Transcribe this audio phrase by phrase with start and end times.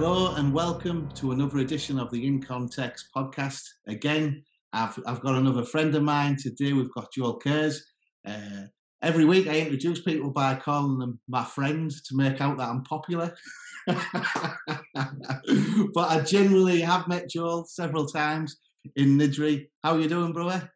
[0.00, 3.62] Hello and welcome to another edition of the In Context podcast.
[3.86, 4.42] Again,
[4.72, 6.72] I've, I've got another friend of mine today.
[6.72, 7.84] We've got Joel Kurz.
[8.26, 8.62] Uh,
[9.02, 12.82] every week I introduce people by calling them my friends to make out that I'm
[12.82, 13.36] popular.
[13.86, 13.94] but
[16.08, 18.56] I generally have met Joel several times
[18.96, 19.66] in Niddrie.
[19.84, 20.72] How are you doing, brother?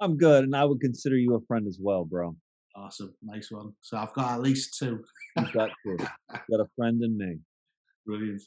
[0.00, 2.36] I'm good, and I would consider you a friend as well, bro.
[2.76, 3.72] Awesome, nice one.
[3.80, 5.02] So I've got at least two.
[5.36, 5.96] You've got two.
[5.98, 7.38] You've got a friend in me.
[8.06, 8.42] Brilliant.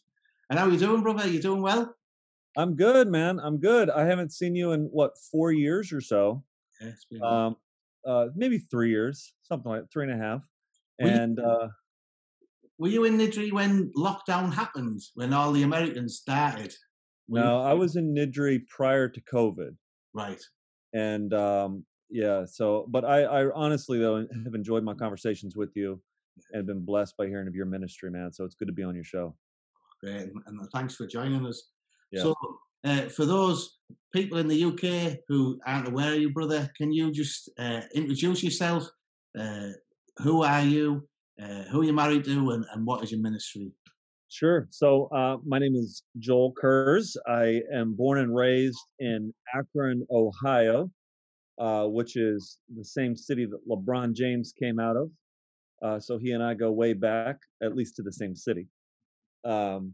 [0.49, 1.27] And how are you doing, brother?
[1.27, 1.95] You doing well?
[2.57, 3.39] I'm good, man.
[3.39, 3.89] I'm good.
[3.89, 6.43] I haven't seen you in what four years or so.
[6.81, 6.91] Yeah,
[7.23, 7.55] Um,
[8.05, 10.41] uh, maybe three years, something like three and a half.
[10.99, 11.69] Were you- And uh,
[12.77, 16.75] Were you in Niddrie when lockdown happened, when all the Americans started?
[17.27, 19.75] Were you- no, I was in Niddrie prior to COVID,
[20.13, 20.41] Right.
[20.93, 22.45] and um, yeah.
[22.45, 26.01] So, but I, I honestly though have enjoyed my conversations with you,
[26.51, 28.31] and been blessed by hearing of your ministry, man.
[28.33, 29.35] So it's good to be on your show.
[30.03, 30.23] Great.
[30.23, 31.69] And, and thanks for joining us.
[32.11, 32.23] Yeah.
[32.23, 32.35] So,
[32.83, 33.77] uh, for those
[34.11, 38.43] people in the UK who aren't aware of you, brother, can you just uh, introduce
[38.43, 38.89] yourself?
[39.37, 39.69] Uh,
[40.17, 41.07] who are you?
[41.41, 42.51] Uh, who are you married to?
[42.51, 43.71] And, and what is your ministry?
[44.27, 44.67] Sure.
[44.71, 47.15] So uh, my name is Joel Kurz.
[47.25, 50.91] I am born and raised in Akron, Ohio,
[51.59, 55.11] uh, which is the same city that LeBron James came out of.
[55.81, 58.67] Uh, so he and I go way back, at least to the same city.
[59.43, 59.93] Um,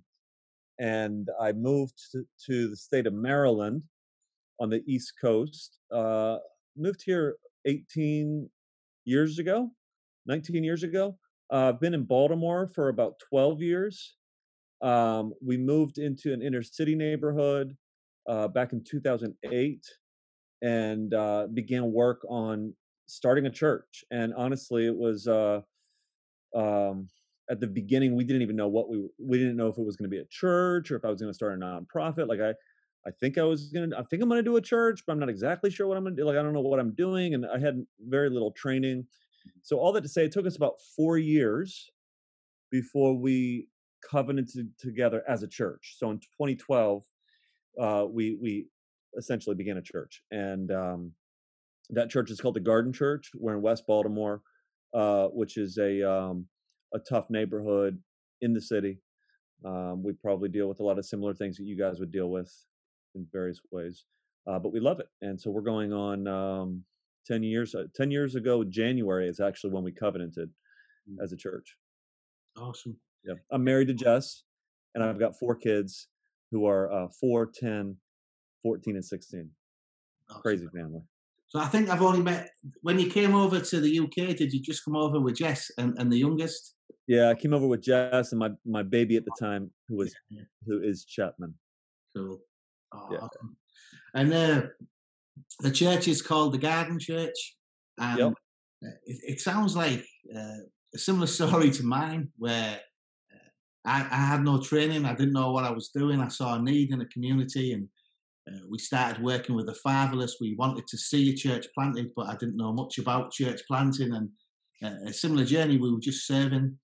[0.80, 3.84] and I moved to, to the state of Maryland
[4.60, 5.78] on the East Coast.
[5.92, 6.38] Uh,
[6.78, 8.50] moved here 18
[9.06, 9.72] years ago,
[10.26, 11.18] 19 years ago.
[11.52, 14.16] Uh, I've been in Baltimore for about 12 years.
[14.82, 17.76] Um, we moved into an inner city neighborhood
[18.28, 19.86] uh, back in 2008
[20.62, 22.74] and uh, began work on
[23.08, 24.04] starting a church.
[24.12, 25.62] And honestly, it was uh,
[26.56, 27.10] um,
[27.50, 29.96] at the beginning we didn't even know what we we didn't know if it was
[29.96, 32.28] going to be a church or if I was going to start a nonprofit.
[32.28, 32.54] Like I,
[33.08, 35.20] I think I was gonna I think I'm going to do a church, but I'm
[35.20, 36.28] not exactly sure what I'm going to do.
[36.28, 39.06] Like I don't know what I'm doing, and I had very little training.
[39.64, 41.90] So all that to say, it took us about four years
[42.72, 43.68] before we
[44.10, 45.96] covenanted together as a church.
[45.98, 47.04] So in 2012,
[47.80, 48.68] uh, we we
[49.18, 51.12] essentially began a church, and um,
[51.90, 53.32] that church is called the Garden Church.
[53.34, 54.42] We're in West Baltimore,
[54.94, 56.46] uh, which is a um,
[56.94, 58.02] a tough neighborhood
[58.42, 59.00] in the city.
[59.66, 62.30] Um, we probably deal with a lot of similar things that you guys would deal
[62.30, 62.52] with
[63.16, 64.06] in various ways,
[64.48, 66.84] uh, but we love it, and so we're going on um,
[67.26, 67.76] ten years.
[67.76, 70.50] Uh, ten years ago, January is actually when we covenanted
[71.10, 71.24] Mm.
[71.24, 71.76] as a church.
[72.58, 72.96] Awesome.
[73.24, 73.36] Yeah.
[73.52, 74.44] I'm married to Jess,
[74.94, 76.08] and I've got four kids
[76.52, 77.96] who are uh, 4, 10,
[78.62, 79.50] 14, and 16.
[80.30, 80.42] awesome.
[80.42, 81.02] Crazy family.
[81.50, 82.50] So I think I've only met,
[82.82, 85.98] when you came over to the UK, did you just come over with Jess and,
[85.98, 86.76] and the youngest?
[87.08, 90.14] Yeah, I came over with Jess and my, my baby at the time, who was
[90.30, 90.44] Yeah.
[90.68, 91.56] who is Chapman.
[92.16, 92.40] Cool.
[92.94, 93.18] Oh, Yeah.
[93.18, 93.58] awesome.
[94.14, 94.62] And uh,
[95.62, 97.58] the church is called the Garden Church.
[97.98, 98.34] And Yep.
[98.86, 100.06] uh, it, it sounds like
[100.36, 100.62] uh,
[100.94, 102.80] a similar story to mine, where
[103.34, 103.50] uh,
[103.86, 105.06] I, I had no training.
[105.06, 106.22] I didn't know what I was doing.
[106.22, 107.90] I saw a need in the community, and
[108.52, 110.38] uh, we started working with the fatherless.
[110.42, 114.14] We wanted to see a church planted, but I didn't know much about church planting.
[114.14, 114.30] And
[114.84, 116.78] uh, a similar journey, we were just serving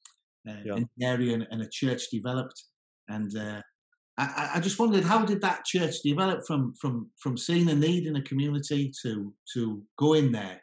[0.48, 0.76] uh, Yeah.
[0.76, 2.62] in the area, and, and a church developed.
[3.08, 3.62] And uh,
[4.18, 8.06] I, I- just wondered how did that church develop from from from seeing a need
[8.06, 10.62] in a community to to going there?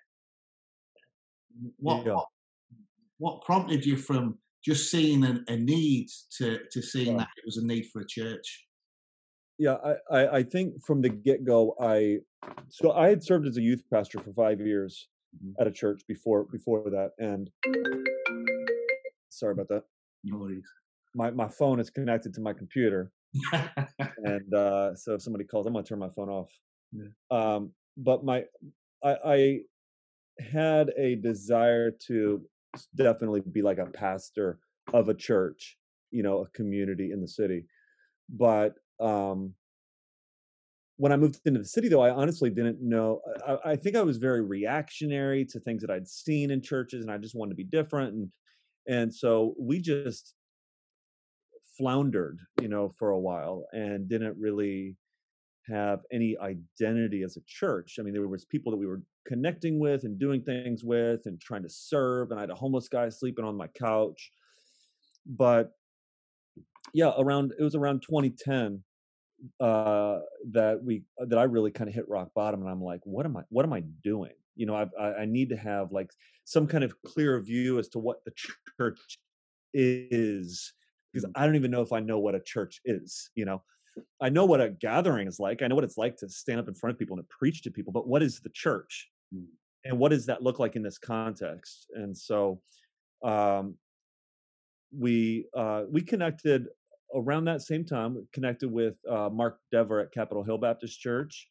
[1.78, 2.14] What Yeah.
[2.14, 2.26] what,
[3.18, 6.08] what prompted you from just seeing a, a need
[6.38, 7.18] to to seeing Yeah.
[7.18, 8.66] that it was a need for a church?
[9.62, 12.18] Yeah, I, I, I think from the get go, I
[12.68, 15.54] so I had served as a youth pastor for five years Mhm.
[15.60, 17.48] at a church before before that, and
[19.28, 19.84] sorry about that.
[20.24, 20.68] No worries.
[21.14, 23.12] My my phone is connected to my computer,
[24.24, 26.50] and uh, so if somebody calls, I'm gonna turn my phone off.
[26.90, 27.10] Yeah.
[27.30, 28.44] Um, but my
[29.04, 29.60] I, I
[30.40, 32.44] had a desire to
[32.96, 34.58] definitely be like a pastor
[34.92, 35.78] of a church,
[36.10, 37.64] you know, a community in the city.
[38.28, 39.54] But um,
[40.96, 43.20] when I moved into the city, though, I honestly didn't know.
[43.46, 47.10] I, I think I was very reactionary to things that I'd seen in churches, and
[47.10, 48.14] I just wanted to be different.
[48.14, 48.30] And
[48.86, 50.34] and so we just
[51.76, 54.96] floundered, you know, for a while, and didn't really
[55.68, 57.96] have any identity as a church.
[57.98, 61.40] I mean, there was people that we were connecting with and doing things with and
[61.40, 62.30] trying to serve.
[62.30, 64.32] And I had a homeless guy sleeping on my couch.
[65.24, 65.70] But
[66.92, 68.82] yeah, around it was around 2010
[69.60, 70.18] uh,
[70.50, 73.36] that we that I really kind of hit rock bottom, and I'm like, what am
[73.36, 74.32] I what am I doing?
[74.56, 76.10] You know, I, I need to have like
[76.44, 78.32] some kind of clear view as to what the
[78.78, 79.18] church
[79.72, 80.72] is
[81.12, 83.30] because I don't even know if I know what a church is.
[83.34, 83.62] You know,
[84.20, 85.62] I know what a gathering is like.
[85.62, 87.62] I know what it's like to stand up in front of people and to preach
[87.62, 87.92] to people.
[87.92, 89.08] But what is the church?
[89.34, 89.46] Mm.
[89.84, 91.88] And what does that look like in this context?
[91.94, 92.60] And so,
[93.24, 93.74] um,
[94.96, 96.68] we uh, we connected
[97.14, 98.26] around that same time.
[98.32, 101.48] Connected with uh, Mark Dever at Capitol Hill Baptist Church,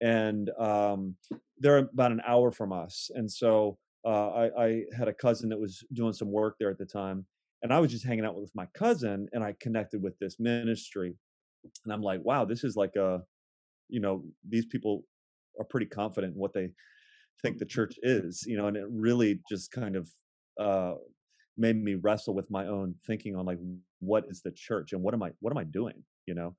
[0.00, 1.16] and um,
[1.58, 3.10] they're about an hour from us.
[3.14, 6.78] And so uh, I, I had a cousin that was doing some work there at
[6.78, 7.26] the time,
[7.62, 11.16] and I was just hanging out with my cousin, and I connected with this ministry,
[11.84, 13.20] and I'm like, wow, this is like a,
[13.88, 15.04] you know, these people
[15.58, 16.70] are pretty confident in what they
[17.42, 20.08] think the church is, you know, and it really just kind of
[20.60, 20.94] uh,
[21.56, 23.58] made me wrestle with my own thinking on like
[24.00, 26.54] what is the church and what am I what am I doing, you know,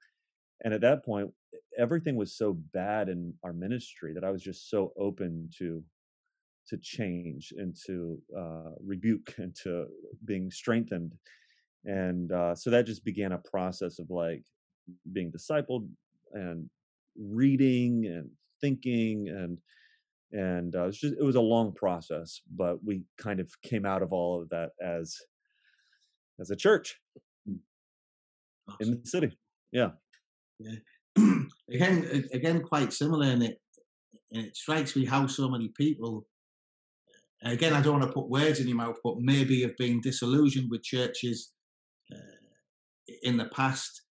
[0.63, 1.31] and at that point
[1.77, 5.83] everything was so bad in our ministry that I was just so open to
[6.67, 9.87] to change and to uh, rebuke and to
[10.25, 11.13] being strengthened.
[11.85, 14.43] And uh, so that just began a process of like
[15.11, 15.87] being discipled
[16.33, 16.69] and
[17.17, 18.29] reading and
[18.61, 19.57] thinking and
[20.31, 23.85] and uh, it was just it was a long process but we kind of came
[23.85, 25.17] out of all of that as
[26.39, 26.99] as a church
[28.69, 28.93] awesome.
[28.93, 29.37] in the city
[29.71, 29.89] yeah
[30.59, 30.75] yeah
[31.69, 33.61] again again quite similar and it
[34.31, 36.25] it strikes me how so many people
[37.43, 40.69] again, I don't want to put words in your mouth, but maybe have been disillusioned
[40.69, 41.53] with churches
[42.11, 44.03] uh, in the past,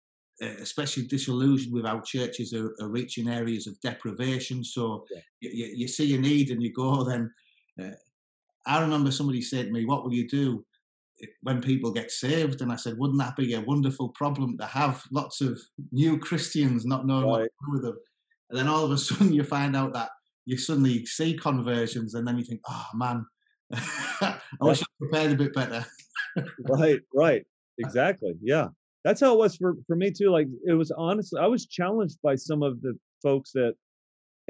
[0.43, 4.65] uh, especially disillusioned with how churches are, are reaching areas of deprivation.
[4.65, 5.21] So yeah.
[5.41, 7.05] you, you, see a need and you go.
[7.05, 7.31] Then
[7.81, 7.91] uh,
[8.67, 10.65] I remember somebody said to me, "What will you do?"
[11.43, 15.03] When people get saved, and I said, "Wouldn't that be a wonderful problem to have?
[15.13, 15.61] Lots of
[15.93, 17.31] new Christians not knowing right.
[17.31, 17.99] what to do with them."
[18.51, 20.11] And then all of a sudden, you find out that
[20.51, 23.25] you suddenly see conversions and then you think, oh man,
[23.73, 25.87] I wish I prepared a bit better.
[26.69, 27.43] right, right.
[27.79, 28.35] Exactly.
[28.43, 28.67] Yeah.
[29.05, 30.29] That's how it was for, for me too.
[30.29, 33.73] Like it was honestly, I was challenged by some of the folks that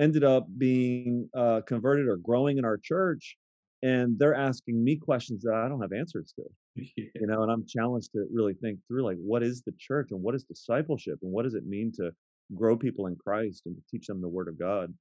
[0.01, 3.37] ended up being uh, converted or growing in our church.
[3.85, 6.43] And they're asking me questions that I don't have answers to.
[6.97, 10.23] You know, and I'm challenged to really think through like what is the church and
[10.23, 12.13] what is discipleship and what does it mean to
[12.55, 14.93] grow people in Christ and to teach them the word of God.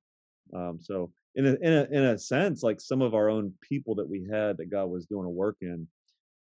[0.53, 3.95] Um, so in a, in a in a sense, like some of our own people
[3.95, 5.87] that we had that God was doing a work in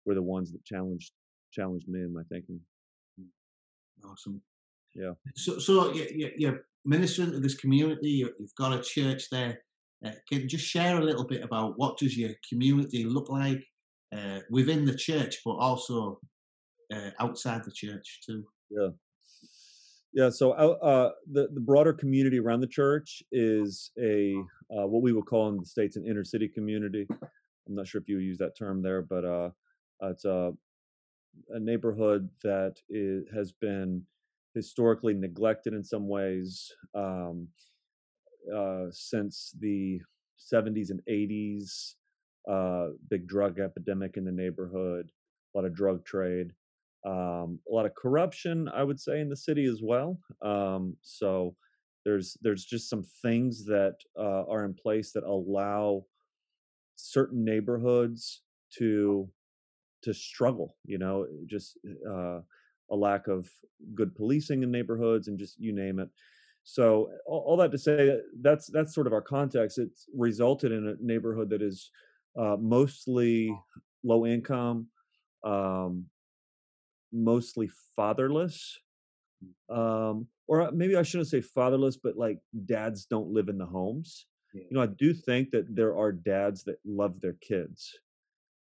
[0.06, 1.12] were the ones that challenged
[1.51, 2.60] challenged me in my thinking.
[4.04, 4.42] Awesome.
[4.94, 5.13] Yeah.
[5.36, 8.10] So so you, you're ministering to this community.
[8.10, 9.62] You've got a church there.
[10.06, 13.66] Uh, can you just share a little bit about what does your community look like
[14.13, 16.19] uh, within the church, but also
[16.93, 18.45] uh, outside the church too?
[18.69, 18.89] Yeah.
[20.13, 24.33] Yeah, so uh, the the broader community around the church is a
[24.71, 27.05] uh, what we would call in the states an inner city community.
[27.11, 29.49] I'm not sure if you use that term there, but uh,
[30.03, 30.53] it's a
[31.49, 34.03] a neighborhood that is, has been
[34.53, 37.47] historically neglected in some ways um,
[38.55, 39.99] uh, since the
[40.39, 41.95] 70s and 80s.
[42.47, 45.09] Uh, big drug epidemic in the neighborhood,
[45.53, 46.51] a lot of drug trade
[47.06, 50.19] um, a lot of corruption, I would say, in the city as well.
[50.42, 51.56] Um, so
[52.03, 56.05] there's there's just some things that uh, are in place that allow
[56.96, 58.41] certain neighborhoods
[58.77, 59.29] to
[60.01, 60.75] to struggle.
[60.84, 61.77] You know, just
[62.10, 62.39] uh,
[62.91, 63.50] a lack of
[63.93, 66.10] good policing in neighborhoods, and just you name it.
[66.63, 69.77] So all, all that to say, that's that's sort of our context.
[69.77, 71.91] It's resulted in a neighborhood that is
[72.38, 73.56] uh, mostly
[74.04, 74.88] low income,
[75.44, 76.06] um,
[77.12, 78.80] mostly fatherless
[79.70, 84.25] um or maybe i shouldn't say fatherless but like dads don't live in the homes
[84.54, 84.63] yeah.
[84.70, 88.00] you know i do think that there are dads that love their kids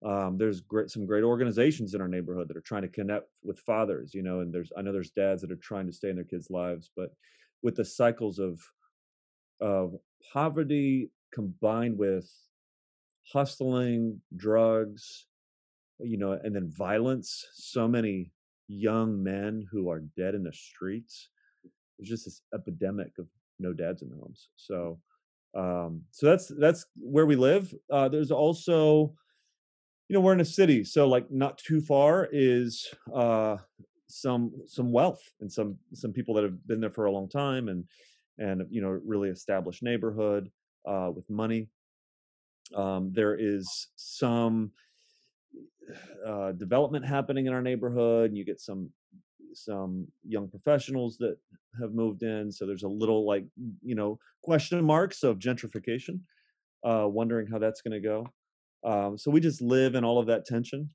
[0.03, 3.60] um, there's great some great organizations in our neighborhood that are trying to connect with
[3.60, 6.15] fathers you know and there's i know there's dads that are trying to stay in
[6.15, 7.13] their kids lives but
[7.62, 8.60] with the cycles of
[9.60, 9.96] of
[10.34, 12.32] poverty combined with
[13.31, 15.27] hustling drugs
[16.03, 17.45] you know, and then violence.
[17.53, 18.31] So many
[18.67, 21.29] young men who are dead in the streets.
[21.97, 23.27] There's just this epidemic of
[23.59, 24.50] no dads in the homes.
[24.55, 25.00] So,
[25.55, 27.73] um, so that's that's where we live.
[27.91, 29.13] Uh, there's also,
[30.07, 33.57] you know, we're in a city, so like not too far is uh,
[34.07, 37.67] some some wealth and some some people that have been there for a long time
[37.67, 37.85] and
[38.38, 40.50] and you know really established neighborhood
[40.88, 41.69] uh, with money.
[42.75, 44.71] Um, there is some
[46.25, 48.91] uh, development happening in our neighborhood and you get some
[49.53, 51.35] some young professionals that
[51.81, 53.43] have moved in so there's a little like
[53.81, 56.21] you know question marks of gentrification
[56.85, 58.25] uh wondering how that's going to go
[58.89, 60.89] um so we just live in all of that tension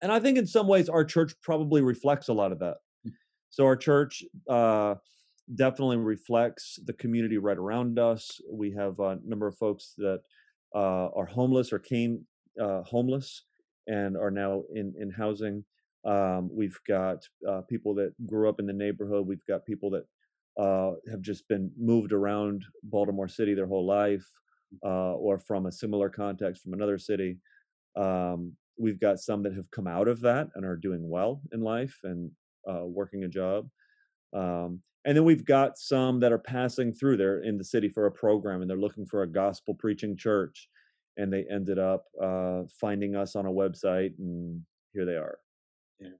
[0.00, 2.76] and I think in some ways our church probably reflects a lot of that.
[3.06, 3.12] Mm.
[3.50, 4.96] So our church uh,
[5.54, 8.40] definitely reflects the community right around us.
[8.50, 10.20] We have a number of folks that
[10.74, 12.26] uh, are homeless or came
[12.60, 13.44] uh, homeless
[13.86, 15.64] and are now in in housing.
[16.04, 19.26] Um, we've got uh, people that grew up in the neighborhood.
[19.26, 20.04] We've got people that
[20.62, 24.26] uh, have just been moved around Baltimore City their whole life,
[24.84, 27.38] uh, or from a similar context from another city.
[27.96, 31.60] Um, we've got some that have come out of that and are doing well in
[31.60, 32.30] life and
[32.68, 33.68] uh, working a job.
[34.32, 38.04] Um, and then we've got some that are passing through there in the city for
[38.04, 40.68] a program and they're looking for a gospel preaching church.
[41.16, 44.60] And they ended up uh, finding us on a website and
[44.92, 45.38] here they are.
[45.98, 46.10] Yeah.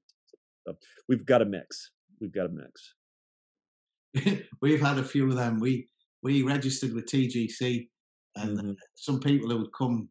[0.67, 1.91] So we've got a mix.
[2.19, 4.43] We've got a mix.
[4.63, 5.61] we've had a few of them.
[5.61, 5.87] We
[6.23, 7.89] we registered with TGC,
[8.37, 8.73] and mm-hmm.
[8.95, 10.09] some people who would come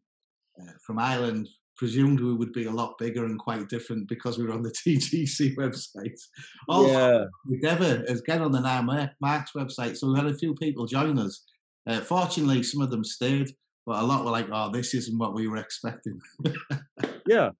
[0.58, 4.44] uh, from Ireland presumed we would be a lot bigger and quite different because we
[4.44, 6.20] were on the TGC website.
[6.68, 7.24] Also, yeah.
[7.48, 8.82] we never again on the Now
[9.20, 11.44] Marks website, so we had a few people join us.
[11.86, 13.48] Uh, fortunately, some of them stayed,
[13.86, 16.20] but a lot were like, "Oh, this isn't what we were expecting."
[17.26, 17.50] yeah,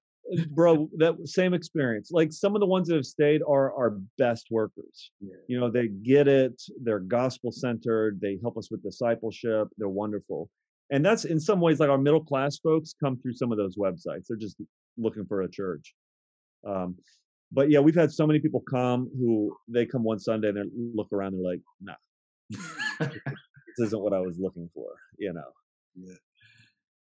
[0.51, 2.11] bro, that same experience.
[2.11, 5.11] Like some of the ones that have stayed are our best workers.
[5.19, 5.35] Yeah.
[5.47, 6.61] You know, they get it.
[6.83, 8.19] They're gospel centered.
[8.21, 9.69] They help us with discipleship.
[9.77, 10.49] They're wonderful
[10.91, 13.77] and that's in some ways like our middle class folks come through some of those
[13.77, 14.25] websites.
[14.27, 14.57] They're just
[14.97, 15.93] looking for a church.
[16.67, 16.95] Um,
[17.51, 20.63] but yeah we've had so many people come who they come one sunday and they
[20.93, 21.93] look around they're like nah.
[23.77, 25.51] This isn't what i was looking for you know?
[25.95, 26.15] Yeah.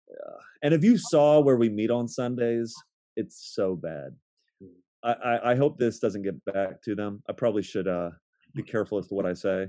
[0.10, 0.36] yeah.
[0.64, 2.74] And if you saw where we meet on sundays
[3.16, 4.16] it's so bad.
[4.62, 4.68] Hmm.
[5.04, 7.24] I, I, I hope this doesn't get back to them.
[7.28, 8.12] I probably should uh
[8.54, 9.68] be careful as to what i say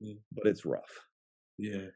[0.00, 1.06] but it's rough.
[1.58, 1.88] Yeah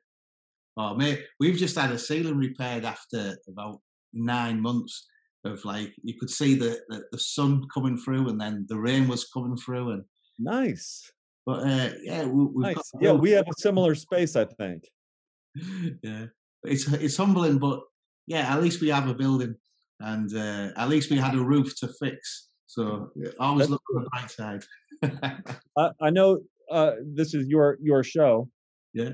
[0.77, 3.81] Oh, mate, we've just had a ceiling repaired after about
[4.13, 5.07] nine months
[5.45, 9.07] of like you could see the, the, the sun coming through and then the rain
[9.07, 10.05] was coming through and
[10.39, 11.13] nice.
[11.47, 12.91] But uh, yeah, we, nice.
[13.01, 14.85] yeah, we have a similar space, I think.
[16.03, 16.27] yeah,
[16.65, 17.81] it's it's humbling, but
[18.27, 19.55] yeah, at least we have a building
[20.01, 22.49] and uh, at least we had a roof to fix.
[22.67, 24.65] So always That's look on the bright side.
[25.79, 26.39] I, I know
[26.71, 28.49] uh, this is your your show.
[28.93, 29.11] Yeah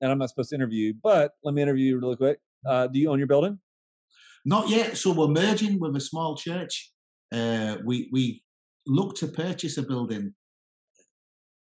[0.00, 2.38] and I'm not supposed to interview you, but let me interview you really quick.
[2.66, 3.58] Uh, do you own your building?
[4.44, 4.96] Not yet.
[4.96, 6.92] So we're merging with a small church.
[7.32, 8.42] Uh, we we
[8.86, 10.34] looked to purchase a building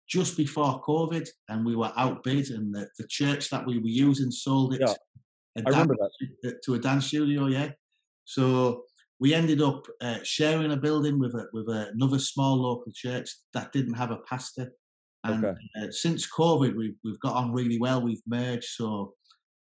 [0.08, 4.32] just before COVID, and we were outbid, and the, the church that we were using
[4.32, 4.82] sold it.
[4.82, 4.94] Yeah,
[5.66, 5.96] I remember
[6.44, 7.48] that to a dance studio.
[7.48, 7.72] Yeah,
[8.26, 8.84] so
[9.20, 13.72] we ended up uh, sharing a building with a, with another small local church that
[13.72, 14.72] didn't have a pastor.
[15.28, 15.58] And okay.
[15.82, 18.02] uh, since COVID, we've we've got on really well.
[18.02, 19.14] We've merged, so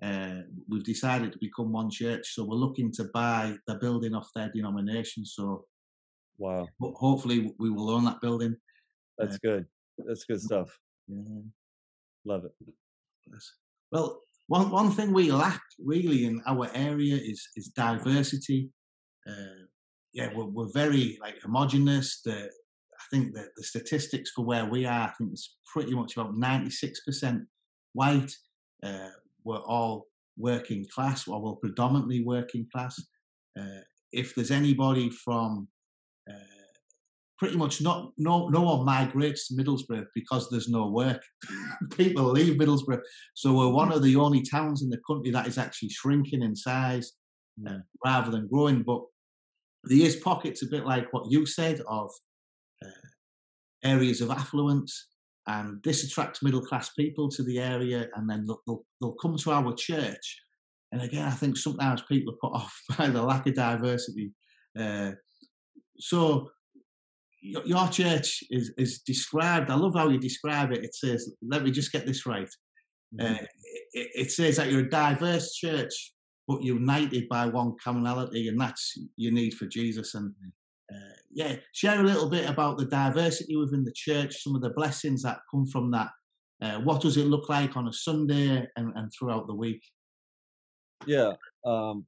[0.04, 2.34] uh, we've decided to become one church.
[2.34, 5.26] So we're looking to buy the building off their denomination.
[5.26, 5.66] So,
[6.38, 6.68] wow!
[6.82, 8.56] Hopefully, we will own that building.
[9.18, 9.66] That's uh, good.
[9.98, 10.78] That's good stuff.
[11.08, 11.42] Yeah.
[12.26, 12.52] Love it.
[13.92, 18.70] Well, one one thing we lack really in our area is is diversity.
[19.28, 19.66] Uh,
[20.14, 22.22] yeah, we're, we're very like homogenous.
[22.22, 22.50] The
[23.06, 26.36] I think that the statistics for where we are, I think it's pretty much about
[26.36, 27.46] 96%
[27.94, 28.32] white.
[28.84, 29.10] Uh,
[29.44, 30.08] we're all
[30.38, 33.00] working class, or we're predominantly working class.
[33.60, 33.82] Uh,
[34.12, 35.68] if there's anybody from
[36.30, 36.34] uh,
[37.38, 41.22] pretty much not no no one migrates to Middlesbrough because there's no work.
[41.98, 43.02] People leave Middlesbrough,
[43.34, 46.56] so we're one of the only towns in the country that is actually shrinking in
[46.56, 47.14] size
[47.68, 48.84] uh, rather than growing.
[48.84, 49.02] But
[49.84, 52.12] there is pockets a bit like what you said of
[53.86, 55.08] areas of affluence,
[55.48, 59.38] and this attracts middle class people to the area, and then they'll, they'll, they'll come
[59.38, 60.42] to our church.
[60.92, 64.32] And again, I think sometimes people are put off by the lack of diversity.
[64.78, 65.12] Uh,
[66.00, 66.50] so
[67.42, 69.70] your, church is, is described.
[69.70, 70.84] I love how you describe it.
[70.84, 72.50] It says, "Let me just get this right."
[73.20, 73.34] Mm-hmm.
[73.34, 73.46] Uh,
[73.94, 76.14] it, it, says that you're a diverse church,
[76.48, 80.16] but united by one commonality, and that's your need for Jesus.
[80.16, 80.52] And mm
[80.94, 84.70] uh, yeah, share a little bit about the diversity within the church, some of the
[84.72, 86.10] blessings that come from that.
[86.62, 89.82] Uh, what does it look like on a Sunday and, and throughout the week?
[91.06, 91.34] Yeah,
[91.66, 92.06] um,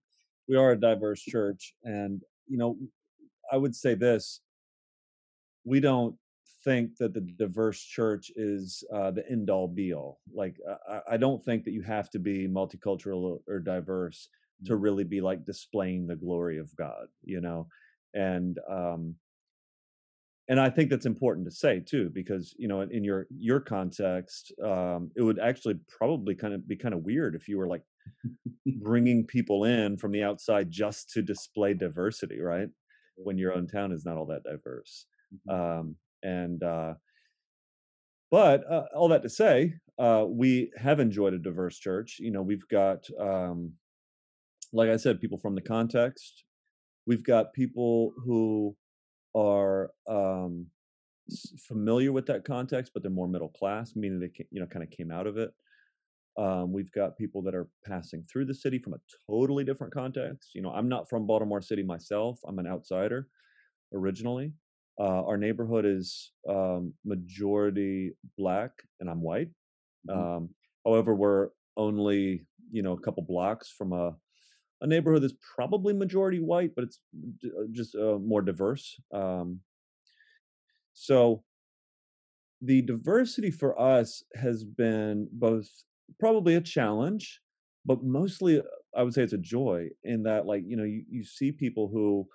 [0.48, 2.78] we are a diverse church, and you know,
[3.52, 4.42] I would say this:
[5.66, 6.16] we don't
[6.64, 10.20] think that the diverse church is uh, the end all be all.
[10.34, 10.56] Like,
[10.90, 14.30] I, I, don't think that you have to be multicultural or diverse
[14.66, 14.82] to mm.
[14.82, 17.08] really be like displaying the glory of God.
[17.24, 17.68] You know,
[18.18, 19.18] and um,
[20.50, 24.54] and I think that's important to say too, because you know, in your your context,
[24.64, 27.84] um, it would actually probably kind of be kind of weird if you were like
[28.66, 32.70] bringing people in from the outside just to display diversity, right?
[33.24, 35.08] when your own town is not all that diverse.
[35.50, 35.80] Mhm.
[35.80, 36.96] Um, and uh,
[38.30, 42.18] but uh, all that to say, uh, we have enjoyed a diverse church.
[42.20, 43.74] You know, we've got, um,
[44.74, 46.44] like I said, people from the context.
[47.08, 48.76] We've got people who
[49.36, 50.68] are um,
[51.68, 54.92] familiar with that context, but they're more middle class, meaning they you know kind of
[54.92, 55.52] came out of it.
[56.38, 59.00] Um, we've got people that are passing through the city from a
[59.30, 60.52] totally different context.
[60.54, 62.40] You know, I'm not from Baltimore City myself.
[62.48, 63.28] I'm an outsider
[63.94, 64.54] originally.
[65.00, 69.50] Uh, our neighborhood is um, majority black, and I'm white.
[70.10, 70.38] Mhm.
[70.38, 70.50] Um,
[70.86, 74.16] however, we're only you know a couple blocks from a
[74.82, 77.00] a neighborhood that's probably majority white, but it's
[77.42, 79.00] d- uh, just uh, more diverse.
[79.14, 79.62] Um,
[80.94, 81.44] so
[82.62, 85.68] the diversity for us has been both
[86.20, 87.42] probably a challenge,
[87.86, 88.64] but mostly uh,
[88.96, 91.88] I would say it's a joy in that like you know you, you see people
[91.88, 92.28] who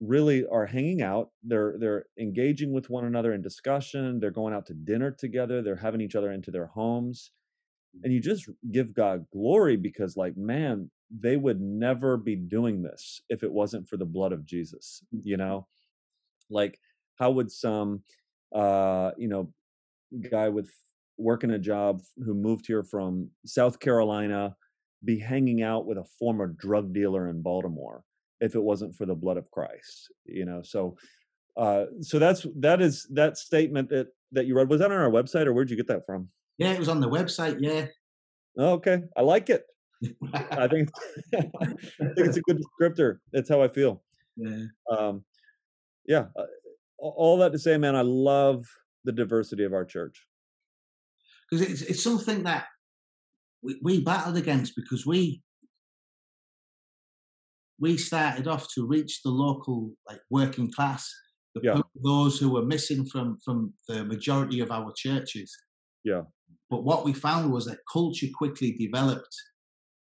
[0.00, 4.66] really are hanging out they're they're engaging with one another in discussion they're going out
[4.66, 7.30] to dinner together they're having each other into their homes
[8.02, 10.90] and you just give god glory because like man
[11.20, 15.36] they would never be doing this if it wasn't for the blood of jesus you
[15.36, 15.66] know
[16.50, 16.78] like
[17.18, 18.02] how would some
[18.54, 19.52] uh you know
[20.30, 20.70] guy with
[21.18, 24.56] working a job who moved here from south carolina
[25.04, 28.04] be hanging out with a former drug dealer in baltimore
[28.40, 30.96] if it wasn't for the blood of christ you know so
[31.56, 35.10] uh so that's that is that statement that that you read was that on our
[35.10, 37.58] website or where'd you get that from Yeah, it was on the website.
[37.60, 37.86] Yeah.
[38.56, 39.64] Oh, okay i like it
[40.34, 40.88] i think
[41.34, 44.02] i think it's a good descriptor that's how i feel
[44.36, 44.64] yeah.
[44.90, 45.24] um
[46.06, 46.44] yeah uh,
[46.98, 48.64] all that to say man i love
[49.04, 50.26] the diversity of our church
[51.50, 52.66] because it's it's something that
[53.62, 55.42] we, we battled against because we
[57.82, 61.12] we started off to reach the local like working class,
[61.54, 61.80] the Yeah.
[62.02, 65.52] those who were missing from from the majority of our churches.
[66.04, 66.22] Yeah.
[66.70, 69.34] But what we found was that culture quickly developed,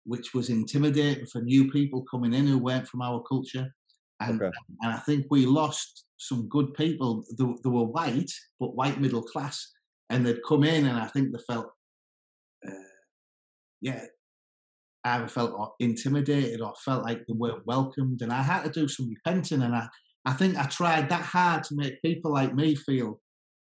[0.06, 3.68] which was intimidating for new people coming in who weren't from our culture,
[4.20, 4.52] and Okay.
[4.82, 7.24] and I think we lost some good people.
[7.38, 9.72] They, they were white, but white middle class,
[10.10, 11.68] and they'd come in, and I think they felt,
[12.68, 12.72] uh,
[13.82, 14.06] yeah,
[15.06, 18.22] either felt intimidated or felt like they weren't welcomed.
[18.22, 19.88] And I had to do some repenting, and I,
[20.26, 23.20] I think I tried that hard to make people like me feel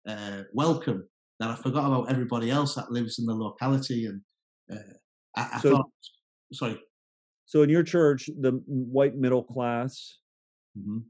[0.09, 1.09] uh, welcome
[1.41, 4.05] that I forgot about everybody else that lives in the locality.
[4.07, 4.21] And
[4.71, 4.93] uh,
[5.37, 5.91] I, I So- thought,
[6.53, 6.81] sorry,
[7.47, 10.19] so in your church the white middle class
[10.79, 11.05] Mhm.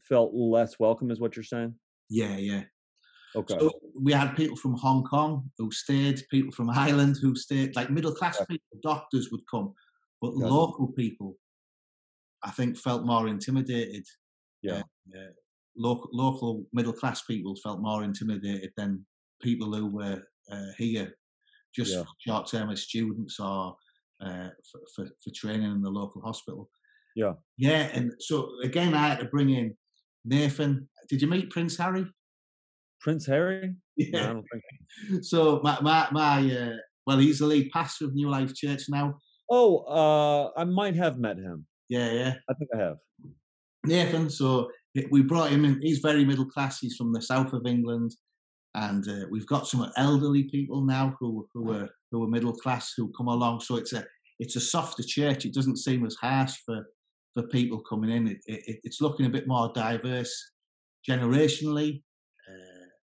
[0.00, 1.74] felt less welcome is what you're saying
[2.08, 2.64] yeah, yeah.
[3.36, 3.70] okay So
[4.00, 8.14] we had people from Hong Kong who stayed, people from Ireland who stayed, like middle
[8.14, 9.74] class people, doctors would come,
[10.22, 11.36] but local people,
[12.42, 14.06] I think, felt more intimidated.
[14.62, 14.82] Yeah.
[15.14, 15.32] Uh, uh,
[15.76, 19.04] local, local middle class people felt more intimidated than
[19.42, 21.12] people who were uh, here
[21.78, 22.04] just Yeah.
[22.26, 23.76] short term as students or
[24.20, 26.68] uh, for, for, for training in the local hospital.
[27.14, 27.34] Yeah.
[27.56, 27.82] Yeah.
[27.96, 29.76] And so again, I had to bring in
[30.24, 30.88] Nathan.
[31.08, 32.06] Did you meet Prince Harry?
[33.00, 37.46] prince harry no, i Yeah don't think so my my, my uh, well he's the
[37.46, 39.14] lead pastor of new life church now
[39.50, 42.96] oh uh i might have met him yeah yeah i think i have
[43.84, 44.68] nathan so
[45.12, 48.10] we brought him in he's very middle class he's from the south of england
[48.78, 52.92] and uh, we've got some elderly people now who who are who are middle class
[52.96, 54.04] who come along so it's a
[54.38, 56.86] it's a softer church it doesn't seem as harsh for
[57.34, 60.52] for people coming in it, it, it's looking a bit more diverse
[61.08, 62.02] generationally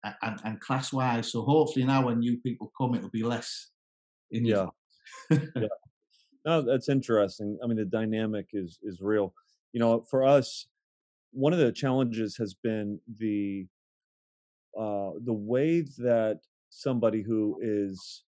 [0.03, 3.71] uh, and, and class wise so hopefully now when new people come it'll be less
[4.31, 4.45] in
[5.29, 5.67] Yeah.
[6.43, 7.59] No, that's interesting.
[7.63, 9.33] I mean, the dynamic is is real.
[9.73, 10.67] You know, for us,
[11.31, 13.67] one of the challenges has been the
[14.77, 18.23] uh, the way that somebody who is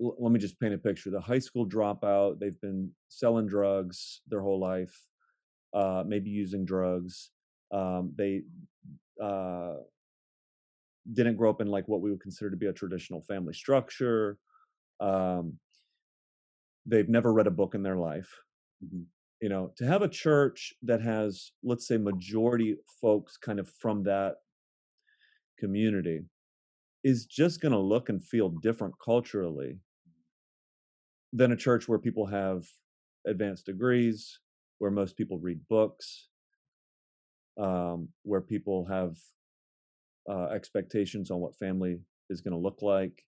[0.00, 4.22] l- let me just paint a picture the high school dropout they've been selling drugs
[4.28, 4.96] their whole life
[5.74, 7.30] uh, maybe using drugs
[7.72, 8.42] um, they
[9.22, 9.76] uh,
[11.12, 14.38] didn't grow up in like what we would consider to be a traditional family structure
[15.00, 15.58] um,
[16.86, 18.40] they've never read a book in their life
[18.84, 19.06] Mhm.
[19.40, 24.02] you know to have a church that has let's say majority folks kind of from
[24.04, 24.36] that
[25.58, 26.22] community
[27.02, 29.78] is just going to look and feel different culturally
[31.32, 32.64] than a church where people have
[33.26, 34.40] advanced degrees
[34.78, 36.28] where most people read books
[37.58, 39.16] um, where people have
[40.28, 41.98] uh, expectations on what family
[42.30, 43.22] is going to look like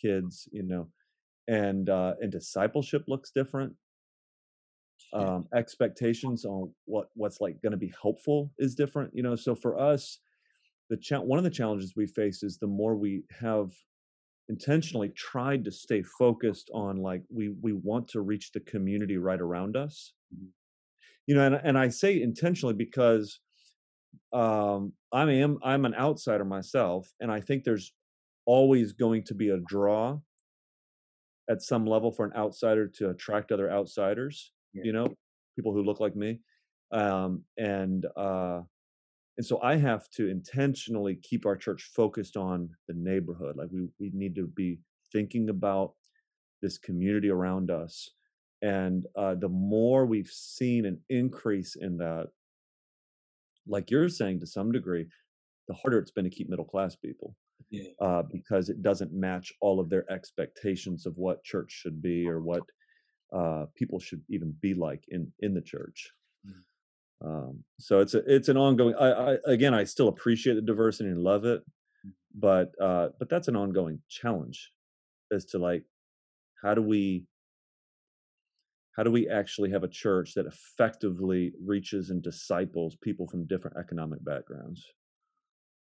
[0.00, 0.88] kids you know
[1.48, 3.74] and uh, and discipleship looks different.
[5.12, 9.54] Um, expectations on what what's like going to be helpful is different you know so
[9.54, 10.18] for us
[10.88, 13.70] the cha- one of the challenges we face is the more we have
[14.48, 19.40] intentionally tried to stay focused on like we we want to reach the community right
[19.40, 20.46] around us mm-hmm.
[21.26, 23.40] you know and, and i say intentionally because
[24.32, 27.92] um i am i'm an outsider myself and i think there's
[28.44, 30.16] always going to be a draw
[31.50, 34.82] at some level for an outsider to attract other outsiders yeah.
[34.84, 35.08] you know
[35.56, 36.38] people who look like me
[36.92, 38.60] um and uh
[39.36, 43.88] and so i have to intentionally keep our church focused on the neighborhood like we
[43.98, 44.78] we need to be
[45.12, 45.92] thinking about
[46.62, 48.10] this community around us
[48.62, 52.28] and uh, the more we've seen an increase in that
[53.66, 55.06] like you're saying to some degree
[55.68, 57.34] the harder it's been to keep middle class people
[57.70, 57.90] yeah.
[58.00, 62.40] uh, because it doesn't match all of their expectations of what church should be or
[62.40, 62.62] what
[63.34, 66.10] uh, people should even be like in in the church
[67.24, 68.94] um, so it's a, it's an ongoing.
[68.94, 71.62] I, I again, I still appreciate the diversity and love it,
[72.06, 72.12] mm.
[72.34, 74.72] but uh, but that's an ongoing challenge
[75.32, 75.84] as to like
[76.62, 77.24] how do we
[78.96, 83.76] how do we actually have a church that effectively reaches and disciples people from different
[83.78, 84.84] economic backgrounds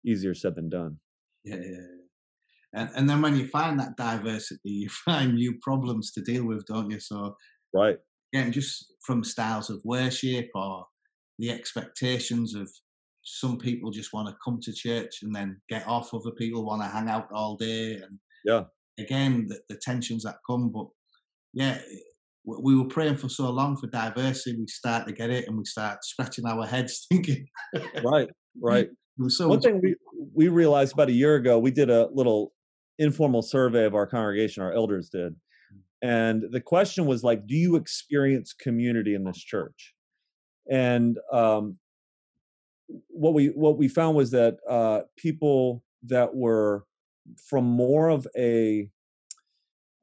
[0.05, 0.97] easier said than done
[1.43, 2.81] yeah, yeah, yeah.
[2.81, 6.65] And, and then when you find that diversity you find new problems to deal with
[6.65, 7.35] don't you so
[7.73, 7.97] right
[8.33, 10.85] again just from styles of worship or
[11.39, 12.69] the expectations of
[13.25, 16.81] some people just want to come to church and then get off other people want
[16.81, 18.63] to hang out all day and yeah.
[18.99, 20.85] again the, the tensions that come but
[21.53, 21.79] yeah
[22.45, 25.65] we were praying for so long for diversity we start to get it and we
[25.65, 27.45] start scratching our heads thinking
[28.03, 28.29] right
[28.61, 28.89] right.
[29.29, 29.95] So one thing we
[30.33, 32.51] we realized about a year ago we did a little
[32.99, 35.79] informal survey of our congregation our elders did mm.
[36.01, 39.94] and the question was like do you experience community in this church
[40.69, 41.77] and um,
[43.09, 46.85] what we what we found was that uh, people that were
[47.49, 48.89] from more of a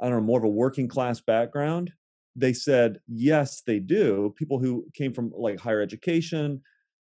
[0.01, 1.92] I don't know more of a working class background,
[2.35, 4.35] they said yes, they do.
[4.37, 6.61] People who came from like higher education,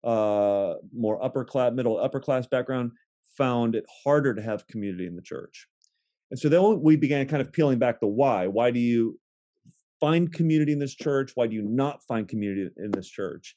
[0.03, 2.91] uh, more upper class, middle upper class background,
[3.37, 5.67] found it harder to have community in the church.
[6.31, 8.47] And so then we began kind of peeling back the why.
[8.47, 9.19] Why do you
[10.03, 11.31] find community in this church?
[11.35, 13.55] Why do you not find community in this church?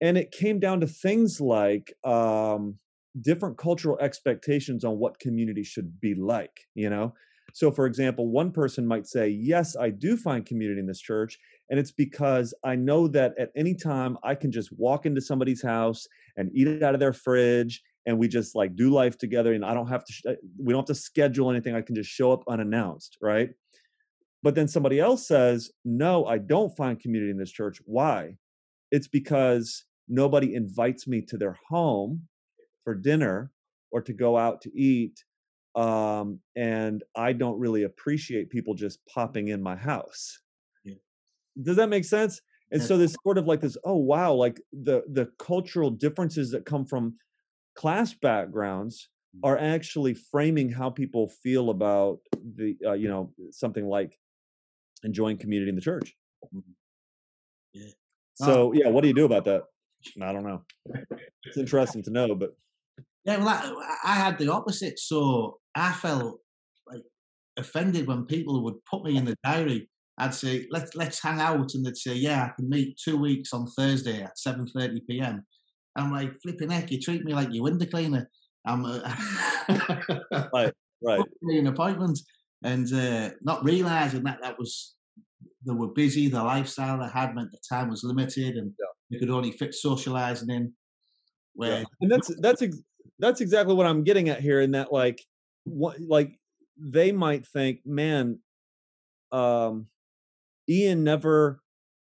[0.00, 2.78] And it came down to things like um,
[3.20, 7.12] different cultural expectations on what community should be like, you know?
[7.52, 11.38] So, for example, one person might say, Yes, I do find community in this church.
[11.68, 15.62] And it's because I know that at any time I can just walk into somebody's
[15.62, 16.06] house
[16.38, 19.66] and eat it out of their fridge and we just like do life together and
[19.66, 21.74] I don't have to, we don't have to schedule anything.
[21.74, 23.50] I can just show up unannounced, right?
[24.42, 27.80] But then somebody else says, No, I don't find community in this church.
[27.84, 28.36] Why?
[28.90, 32.28] It's because nobody invites me to their home
[32.84, 33.52] for dinner
[33.90, 35.24] or to go out to eat.
[35.74, 40.40] Um, and I don't really appreciate people just popping in my house.
[40.84, 40.94] Yeah.
[41.62, 42.40] Does that make sense?
[42.70, 46.66] And so this sort of like this, oh wow, like the the cultural differences that
[46.66, 47.16] come from
[47.74, 49.40] class backgrounds mm.
[49.42, 52.18] are actually framing how people feel about
[52.56, 54.18] the uh, you know something like
[55.04, 56.14] enjoying community in the church.
[56.54, 56.72] Mm-hmm.
[57.74, 57.90] Yeah.
[58.34, 59.62] So yeah, what do you do about that?
[60.22, 60.62] I don't know.
[61.44, 62.54] It's interesting to know, but
[63.24, 64.98] yeah, well, I, I had the opposite.
[64.98, 66.40] So I felt
[66.86, 67.02] like
[67.56, 69.88] offended when people would put me in the diary.
[70.18, 73.52] I'd say, let's let's hang out, and they'd say, yeah, I can meet two weeks
[73.52, 75.44] on Thursday at seven thirty p.m.
[75.96, 78.28] I'm like, flipping heck, you treat me like your window cleaner.
[78.64, 79.00] I'm uh,
[80.52, 81.22] right, right.
[81.42, 82.18] an appointment,
[82.62, 84.94] and uh, not realizing that that was
[85.64, 86.28] they were busy.
[86.28, 88.86] The lifestyle they had meant the time was limited, and yeah.
[89.10, 90.72] you could only fit socializing in.
[91.54, 91.84] Where yeah.
[92.00, 92.82] and that's that's ex-
[93.18, 94.60] that's exactly what I'm getting at here.
[94.60, 95.24] In that, like,
[95.64, 96.38] what like
[96.76, 98.38] they might think, man,
[99.32, 99.86] um,
[100.68, 101.60] Ian never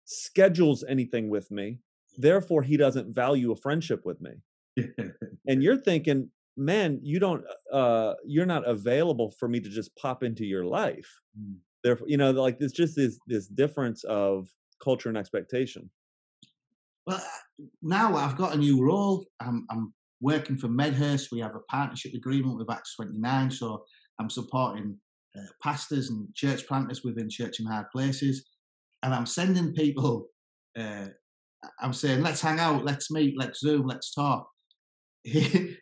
[0.05, 1.79] schedules anything with me,
[2.17, 4.31] therefore he doesn't value a friendship with me.
[5.47, 10.23] and you're thinking, man, you don't, uh, you're not available for me to just pop
[10.23, 11.21] into your life.
[11.39, 11.57] Mm.
[11.83, 14.49] Therefore, you know, like there's just this this difference of
[14.83, 15.89] culture and expectation.
[17.05, 17.23] Well,
[17.81, 19.25] now I've got a new role.
[19.39, 21.31] I'm, I'm working for Medhurst.
[21.31, 23.85] We have a partnership agreement with Acts 29, so
[24.19, 24.97] I'm supporting
[25.37, 28.45] uh, pastors and church planters within church and hard places,
[29.03, 30.27] and I'm sending people.
[30.77, 31.07] Uh,
[31.79, 34.47] I'm saying, let's hang out, let's meet, let's Zoom, let's talk.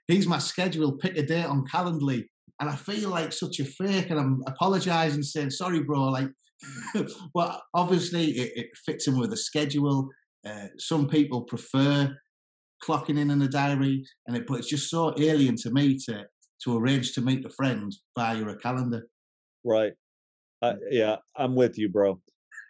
[0.08, 0.98] Here's my schedule.
[0.98, 2.26] Pick a date on Calendly
[2.60, 6.06] and I feel like such a fake, and I'm apologising, saying sorry, bro.
[6.06, 6.30] Like
[7.36, 10.10] well, obviously, it, it, fits in with a schedule.
[10.46, 12.16] Uh, some people prefer
[12.84, 16.26] clocking in in a diary, and it, but it's just so alien to me to
[16.64, 19.04] to arrange to meet a friend via a calendar.
[19.64, 19.94] Right.
[20.62, 22.22] Uh, yeah, I'm with you, bro.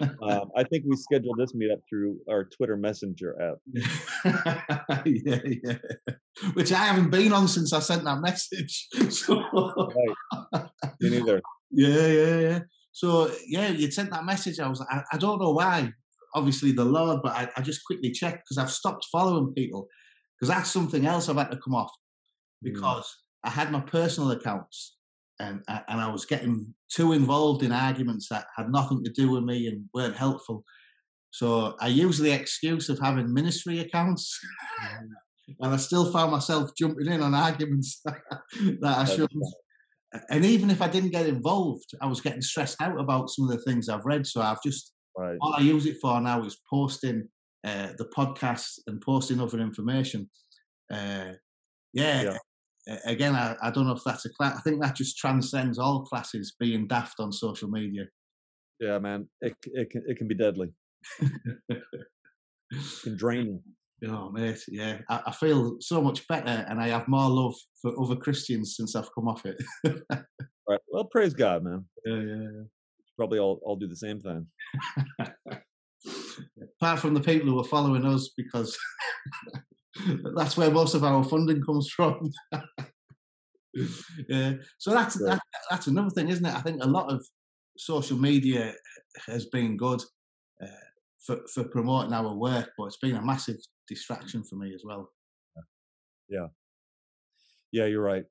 [0.01, 5.05] Um, I think we scheduled this meetup through our Twitter Messenger app.
[5.05, 5.77] yeah, yeah.
[6.53, 8.88] Which I haven't been on since I sent that message.
[9.10, 9.41] So...
[10.53, 10.65] right.
[10.99, 11.41] Me neither.
[11.71, 12.60] Yeah, yeah, yeah.
[12.91, 14.60] So yeah, you sent that message.
[14.60, 15.91] I was like, I, I don't know why.
[16.34, 19.88] Obviously the Lord, but I, I just quickly checked because I've stopped following people
[20.38, 21.91] because that's something else I've had to come off
[22.63, 22.73] mm.
[22.73, 23.47] because mm.
[23.47, 24.94] I had my personal accounts
[25.39, 29.43] and and I was getting too involved in arguments that had nothing to do with
[29.43, 30.63] me and weren't helpful.
[31.32, 34.39] So I used the excuse of having ministry accounts,
[35.60, 39.43] and I still found myself jumping in on arguments that I shouldn't.
[40.30, 43.52] And even if I didn't get involved, I was getting stressed out about some of
[43.52, 44.26] the things I've read.
[44.26, 45.38] So I've just right.
[45.41, 47.28] all I use it for now is posting
[47.65, 50.30] uh, the podcast and posting other information.
[50.89, 51.34] Uh,
[51.93, 52.38] yeah, yeah,
[53.06, 54.58] again, I, I don't know if that's a class.
[54.58, 58.06] I think that just transcends all classes being daft on social media.
[58.80, 60.69] Yeah, man, it it can it can be deadly.
[61.69, 61.82] it
[63.04, 63.62] can drain you.
[64.08, 65.00] Oh, mate, yeah.
[65.10, 68.95] I, I, feel so much better, and I have more love for other Christians since
[68.95, 69.56] I've come off it.
[70.69, 70.80] right.
[70.89, 71.86] Well, praise God, man.
[72.06, 72.63] Yeah, yeah, yeah.
[73.17, 74.45] Probably all all do the same thing.
[76.82, 78.78] Apart from the people who are following us, because
[80.36, 82.31] that's where most of our funding comes from.
[84.29, 84.53] yeah.
[84.77, 86.53] So that's that, that's another thing, isn't it?
[86.53, 87.25] I think a lot of
[87.77, 88.73] social media
[89.27, 90.01] has been good
[90.62, 90.67] uh,
[91.25, 95.10] for for promoting our work, but it's been a massive distraction for me as well.
[96.29, 96.47] Yeah.
[97.71, 98.23] Yeah, you're right.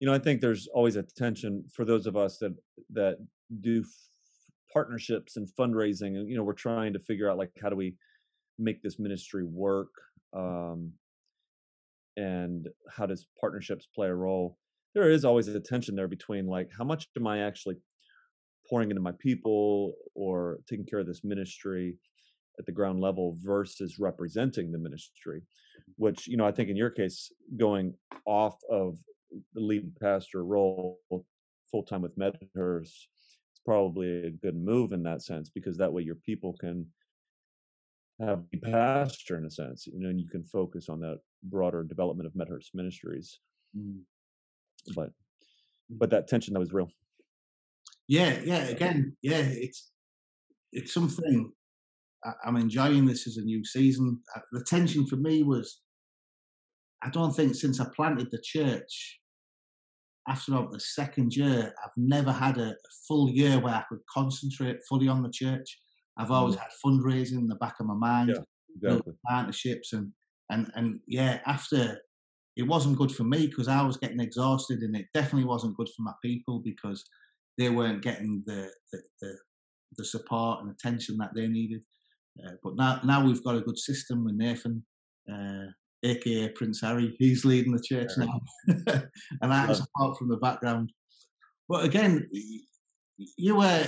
[0.00, 2.54] You know, I think there's always a tension for those of us that
[2.90, 3.16] that
[3.60, 3.84] do
[4.72, 7.96] partnerships and fundraising and you know we're trying to figure out like how do we
[8.56, 9.88] make this ministry work
[10.32, 10.92] um,
[12.16, 14.56] and how does partnerships play a role
[14.94, 17.76] there is always a tension there between like how much am i actually
[18.68, 21.96] pouring into my people or taking care of this ministry
[22.58, 25.42] at the ground level versus representing the ministry
[25.96, 27.94] which you know i think in your case going
[28.26, 28.98] off of
[29.54, 30.98] the lead pastor role
[31.70, 33.08] full time with medhurst
[33.52, 36.86] it's probably a good move in that sense because that way your people can
[38.20, 41.84] have a pastor in a sense, you know, and you can focus on that broader
[41.84, 43.40] development of Medhurst Ministries.
[43.76, 44.00] Mm.
[44.94, 45.98] But mm.
[45.98, 46.88] but that tension that was real.
[48.08, 48.64] Yeah, yeah.
[48.64, 49.90] Again, yeah, it's
[50.72, 51.52] it's something.
[52.44, 54.20] I'm enjoying this as a new season.
[54.36, 55.80] Uh, the tension for me was,
[57.02, 59.20] I don't think since I planted the church,
[60.28, 64.00] after about the second year, I've never had a, a full year where I could
[64.12, 65.78] concentrate fully on the church.
[66.18, 66.58] I've always mm.
[66.58, 69.14] had fundraising in the back of my mind, yeah, exactly.
[69.26, 70.12] partnerships, and
[70.50, 71.98] and and yeah, after
[72.56, 75.88] it wasn't good for me because I was getting exhausted, and it definitely wasn't good
[75.88, 77.04] for my people because
[77.58, 79.36] they weren't getting the the, the,
[79.96, 81.82] the support and attention that they needed.
[82.44, 84.84] Uh, but now now we've got a good system with Nathan.
[85.30, 85.66] Uh,
[86.02, 87.14] aka Prince Harry.
[87.18, 88.40] He's leading the church now,
[89.42, 90.90] and I support from the background.
[91.68, 92.26] But again,
[93.36, 93.86] you were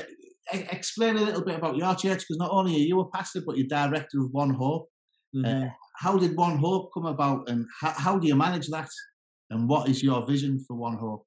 [0.53, 3.57] explain a little bit about your church because not only are you a pastor, but
[3.57, 4.89] you're director of One Hope.
[5.35, 5.65] Uh, mm-hmm.
[5.65, 8.89] Uh, how did One Hope come about, and how, how, do you manage that?
[9.51, 11.27] And what is your vision for One Hope?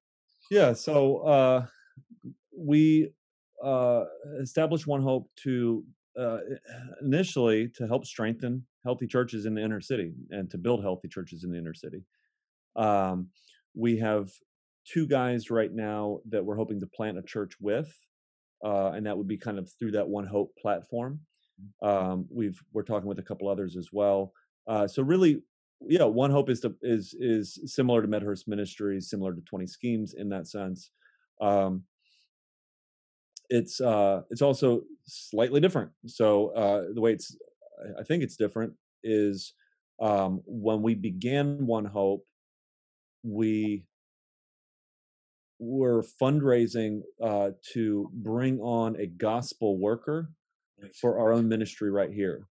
[0.50, 1.66] Yeah, so uh,
[2.56, 3.10] we
[3.62, 4.04] uh,
[4.40, 5.84] established One Hope to
[6.18, 6.38] uh,
[7.02, 11.44] initially to help strengthen healthy churches in the inner city and to build healthy churches
[11.44, 12.02] in the inner city.
[12.74, 13.28] Um,
[13.74, 14.30] we have
[14.86, 17.92] two guys right now that we're hoping to plant a church with
[18.64, 21.20] uh, and that would be kind of through that One Hope platform.
[21.82, 21.88] Mm-hmm.
[21.88, 24.32] Um, we've we're talking with a couple others as well.
[24.66, 25.42] Uh, so really,
[25.86, 30.14] yeah, One Hope is to, is is similar to Medhurst Ministries, similar to Twenty Schemes
[30.14, 30.90] in that sense.
[31.40, 31.84] Um,
[33.48, 35.90] it's uh, it's also slightly different.
[36.06, 37.36] So uh, the way it's,
[37.98, 38.72] I think it's different
[39.04, 39.52] is
[40.00, 42.24] um, when we began One Hope,
[43.22, 43.84] we
[45.58, 50.30] we're fundraising uh, to bring on a gospel worker
[51.00, 52.46] for our own ministry right here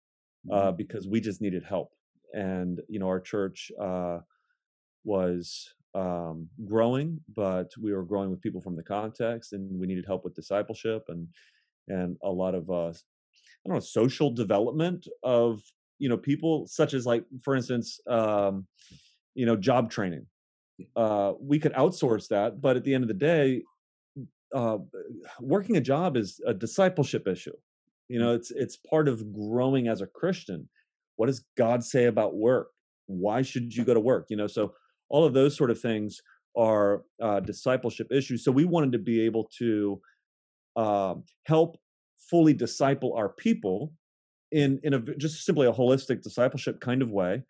[0.51, 0.78] uh, mm-hmm.
[0.78, 1.91] because we just needed help
[2.33, 4.19] and you know our church uh,
[5.03, 10.05] was um, growing but we were growing with people from the context and we needed
[10.05, 11.27] help with discipleship and
[11.88, 15.61] and a lot of uh, i don't know social development of
[15.99, 18.67] you know people such as like for instance um,
[19.35, 20.25] you know job training
[20.95, 23.63] uh, we could outsource that, but at the end of the day,
[24.53, 24.77] uh,
[25.39, 27.55] working a job is a discipleship issue.
[28.07, 30.69] You know, it's it's part of growing as a Christian.
[31.15, 32.67] What does God say about work?
[33.08, 34.28] Why should you go to work?
[34.30, 34.73] You know, so
[35.10, 36.21] all of those sort of things
[36.58, 38.43] are uh, discipleship issues.
[38.43, 40.01] So we wanted to be able to
[40.75, 41.78] uh, help
[42.30, 43.93] fully disciple our people
[44.51, 47.43] in in a just simply a holistic discipleship kind of way,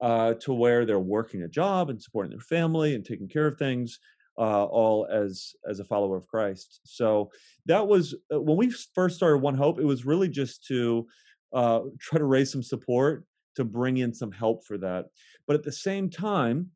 [0.00, 3.56] uh, to where they're working a job and supporting their family and taking care of
[3.56, 3.98] things,
[4.38, 6.80] uh, all as as a follower of Christ.
[6.84, 7.30] So
[7.66, 9.78] that was uh, when we first started One Hope.
[9.78, 11.06] It was really just to
[11.52, 13.24] uh, try to raise some support
[13.56, 15.06] to bring in some help for that.
[15.46, 16.70] But at the same time,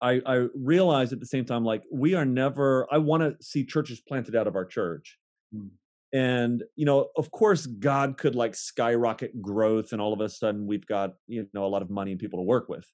[0.00, 2.86] I, I realized at the same time, like we are never.
[2.92, 5.18] I want to see churches planted out of our church.
[5.54, 5.70] Mm.
[6.12, 10.66] And you know, of course, God could like skyrocket growth, and all of a sudden
[10.66, 12.86] we've got you know a lot of money and people to work with.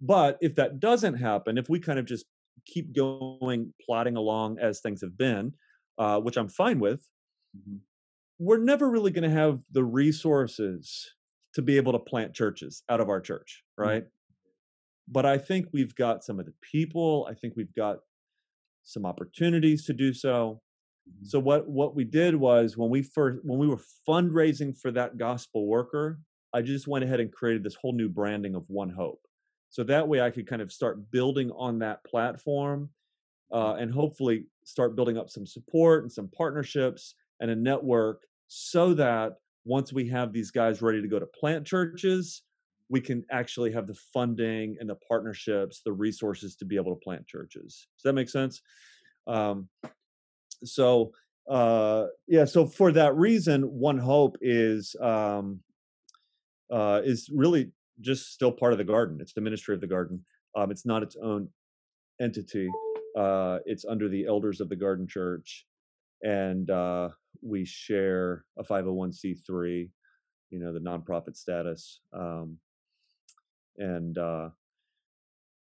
[0.00, 2.24] But if that doesn't happen, if we kind of just
[2.66, 5.52] keep going, plodding along as things have been,
[5.98, 7.06] uh, which I'm fine with,
[7.56, 7.76] mm-hmm.
[8.40, 11.12] We're never really going to have the resources
[11.54, 13.84] to be able to plant churches out of our church, mm.
[13.84, 14.02] right?
[14.02, 15.12] Mm-hmm.
[15.12, 17.28] But I think we've got some of the people.
[17.30, 17.98] I think we've got
[18.82, 20.62] some opportunities to do so.
[21.08, 21.26] Mm-hmm.
[21.26, 25.18] So what what we did was when we first when we were fundraising for that
[25.18, 26.20] gospel worker,
[26.54, 29.20] I just went ahead and created this whole new branding of One Hope.
[29.68, 32.88] So that way I could kind of start building on that platform
[33.52, 38.94] uh, and hopefully start building up some support and some partnerships and a network so
[38.94, 39.34] that
[39.64, 42.42] once we have these guys ready to go to plant churches,
[42.88, 47.00] we can actually have the funding and the partnerships, the resources to be able to
[47.00, 47.86] plant churches.
[47.96, 48.60] Does that make sense?
[49.28, 49.68] Um,
[50.64, 51.12] so
[51.48, 55.60] uh, yeah, so for that reason, One Hope is um,
[56.72, 59.18] uh, is really just still part of the garden.
[59.20, 60.24] It's the ministry of the garden.
[60.56, 61.48] Um, it's not its own
[62.20, 62.68] entity.
[63.16, 65.66] Uh, it's under the elders of the Garden Church,
[66.22, 67.10] and uh,
[67.42, 69.90] we share a 501c3,
[70.50, 72.00] you know, the nonprofit status.
[72.12, 72.58] Um,
[73.78, 74.50] and uh,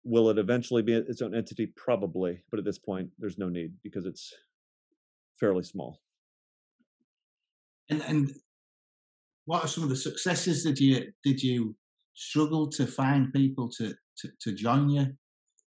[0.05, 1.67] will it eventually be its own entity?
[1.77, 4.33] Probably, but at this point, there's no need because it's
[5.39, 6.01] fairly small.
[7.91, 8.33] And and
[9.45, 11.75] what are some of the successes Did you did you
[12.15, 15.07] struggle to find people to, to, to join you?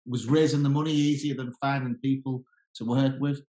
[0.06, 2.44] Was raising the money easier than finding people
[2.76, 3.42] to work with?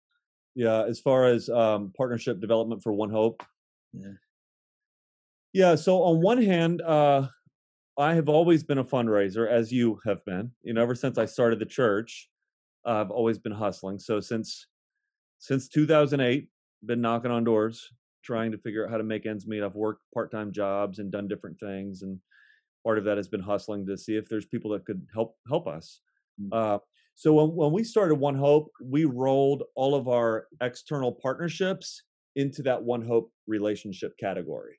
[0.54, 3.42] Yeah, as far as um, partnership development for One Hope.
[3.92, 4.12] Yeah.
[5.52, 5.74] Yeah.
[5.74, 7.28] So on one hand, uh,
[7.98, 10.52] I have always been a fundraiser, as you have been.
[10.62, 12.28] You know, ever since I started the church,
[12.86, 13.98] uh, I've always been hustling.
[13.98, 14.66] So since
[15.38, 16.48] since 2008,
[16.84, 17.88] been knocking on doors,
[18.24, 19.62] trying to figure out how to make ends meet.
[19.62, 22.18] I've worked part time jobs and done different things, and
[22.84, 25.66] part of that has been hustling to see if there's people that could help help
[25.66, 26.00] us.
[26.40, 26.52] Mm-hmm.
[26.52, 26.78] Uh,
[27.14, 32.02] so when when we started One Hope, we rolled all of our external partnerships
[32.36, 34.78] into that One Hope relationship category.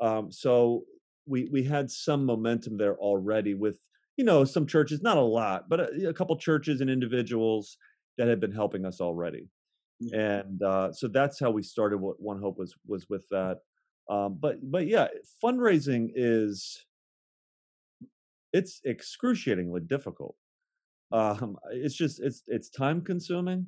[0.00, 0.84] Um, so
[1.26, 3.78] we we had some momentum there already with
[4.16, 7.76] you know some churches, not a lot, but a, a couple churches and individuals
[8.18, 9.48] that had been helping us already.
[10.12, 11.98] And uh, so that's how we started.
[11.98, 13.58] What One Hope was was with that.
[14.08, 15.08] Um, but but yeah,
[15.44, 16.84] fundraising is
[18.52, 20.34] it's excruciatingly difficult.
[21.12, 23.66] Um, it's just it's it's time consuming.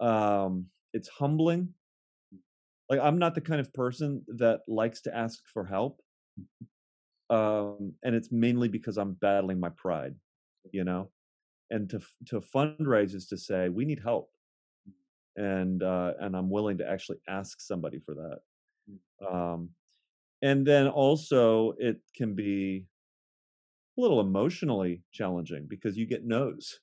[0.00, 1.74] Um, it's humbling.
[2.88, 6.00] Like I'm not the kind of person that likes to ask for help.
[7.30, 10.14] Um, and it's mainly because I'm battling my pride,
[10.72, 11.10] you know.
[11.70, 14.30] And to to fundraise is to say we need help,
[15.36, 18.38] and uh, and I'm willing to actually ask somebody for that.
[18.90, 19.54] Mm.
[19.54, 19.70] Um,
[20.42, 22.86] and then also it can be
[23.96, 26.80] a little emotionally challenging because you get no's,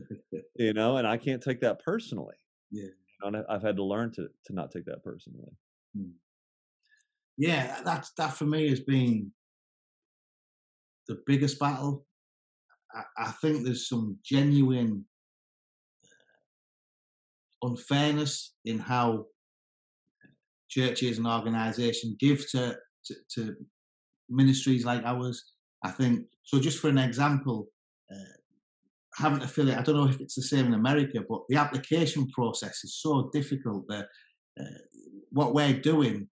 [0.56, 2.36] you know, and I can't take that personally.
[2.70, 2.88] Yeah,
[3.22, 5.52] and I've had to learn to to not take that personally.
[5.96, 6.10] Hmm.
[7.36, 9.32] Yeah, that that for me has been
[11.06, 12.06] the biggest battle.
[12.92, 15.04] I, I think there's some genuine
[17.62, 19.26] unfairness in how
[20.68, 22.76] churches and organisations give to,
[23.06, 23.56] to, to
[24.28, 25.52] ministries like ours.
[25.84, 26.60] I think so.
[26.60, 27.68] Just for an example,
[28.12, 28.38] uh,
[29.16, 29.76] having to fill it.
[29.76, 33.30] I don't know if it's the same in America, but the application process is so
[33.32, 34.06] difficult that
[34.60, 34.78] uh,
[35.30, 36.28] what we're doing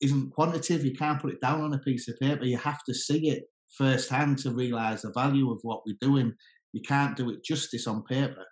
[0.00, 0.84] isn't quantitative.
[0.84, 2.44] You can't put it down on a piece of paper.
[2.44, 3.44] You have to see it
[3.76, 6.32] firsthand to realise the value of what we're doing.
[6.72, 8.44] You can't do it justice on paper.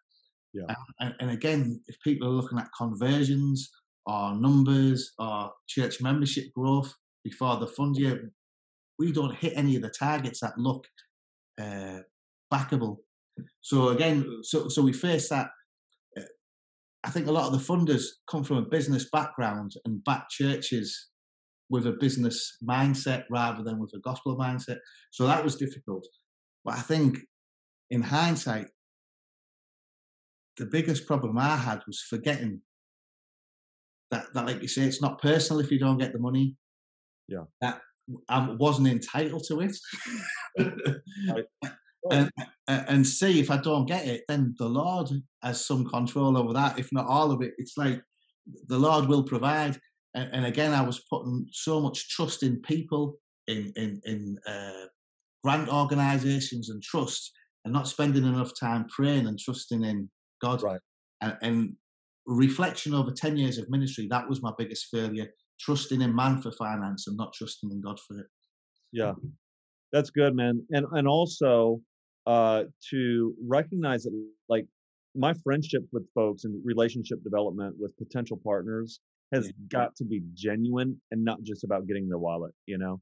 [0.55, 0.75] Yeah.
[1.01, 3.71] And, and again, if people are looking at conversions
[4.07, 6.95] or numbers or church membership growth
[7.25, 8.33] before the fund year,
[8.99, 10.87] we don't hit any of the targets that look
[11.61, 12.01] uh,
[12.53, 12.99] backable.
[13.61, 15.51] So again, so so we face that.
[16.17, 16.23] Uh,
[17.05, 21.09] I think a lot of the funders come from a business background and back churches
[21.71, 24.79] with a business mindset rather than with a gospel mindset.
[25.11, 26.07] So that was difficult.
[26.65, 27.19] But I think
[27.91, 28.69] in hindsight,
[30.57, 32.63] the biggest problem I had was forgetting
[34.11, 36.57] that, that like you say, it's not personal if you don't get the money.
[37.29, 37.45] Yeah.
[37.61, 37.81] That
[38.29, 39.77] I wasn't entitled to it.
[42.11, 42.31] and,
[42.67, 45.11] and see if I don't get it, then the Lord
[45.43, 46.79] has some control over that.
[46.79, 48.01] If not all of it, it's like
[48.69, 49.79] the Lord will provide.
[50.15, 54.87] And, and again, I was putting so much trust in people, in in in uh,
[55.45, 57.33] grant organisations and trusts,
[57.65, 60.63] and not spending enough time praying and trusting in God.
[60.63, 60.81] Right.
[61.21, 61.77] And, and
[62.29, 65.29] reflection over ten years of ministry, that was my biggest failure.
[65.61, 68.27] Trusting in man for finance and not trusting in God for it.
[68.93, 69.15] Yeah,
[69.93, 70.65] that's good, man.
[70.71, 71.81] And and also
[72.27, 74.13] uh, to recognize that,
[74.49, 74.67] like
[75.17, 79.01] my friendship with folks and relationship development with potential partners
[79.33, 79.53] has yeah.
[79.69, 82.53] got to be genuine and not just about getting their wallet.
[82.67, 83.01] You know,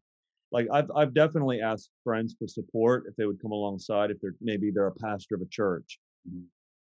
[0.51, 4.35] like I've I've definitely asked friends for support if they would come alongside if they're
[4.41, 5.99] maybe they're a pastor of a church.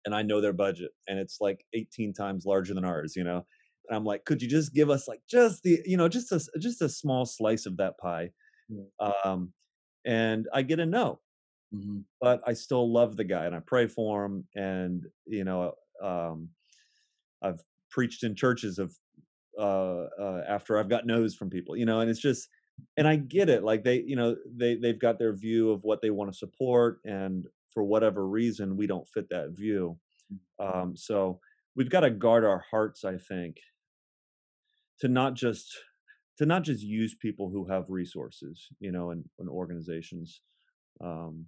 [0.07, 0.12] Mm-hmm.
[0.12, 3.46] And I know their budget, and it's like 18 times larger than ours, you know.
[3.88, 6.40] And I'm like, could you just give us like just the, you know, just a
[6.59, 8.30] just a small slice of that pie?
[9.24, 9.53] Um,
[10.05, 11.20] and I get a no,
[11.74, 11.98] mm-hmm.
[12.20, 14.46] but I still love the guy and I pray for him.
[14.55, 16.50] And you know, um,
[17.42, 18.94] I've preached in churches of
[19.59, 22.48] uh, uh, after I've got no's from people, you know, and it's just,
[22.96, 23.62] and I get it.
[23.62, 27.00] Like they, you know, they they've got their view of what they want to support,
[27.05, 29.99] and for whatever reason, we don't fit that view.
[30.61, 30.83] Mm.
[30.83, 31.41] Um, so
[31.75, 33.57] we've got to guard our hearts, I think,
[35.01, 35.77] to not just
[36.39, 40.41] to not just use people who have resources, you know, and, and organizations.
[41.03, 41.47] Um,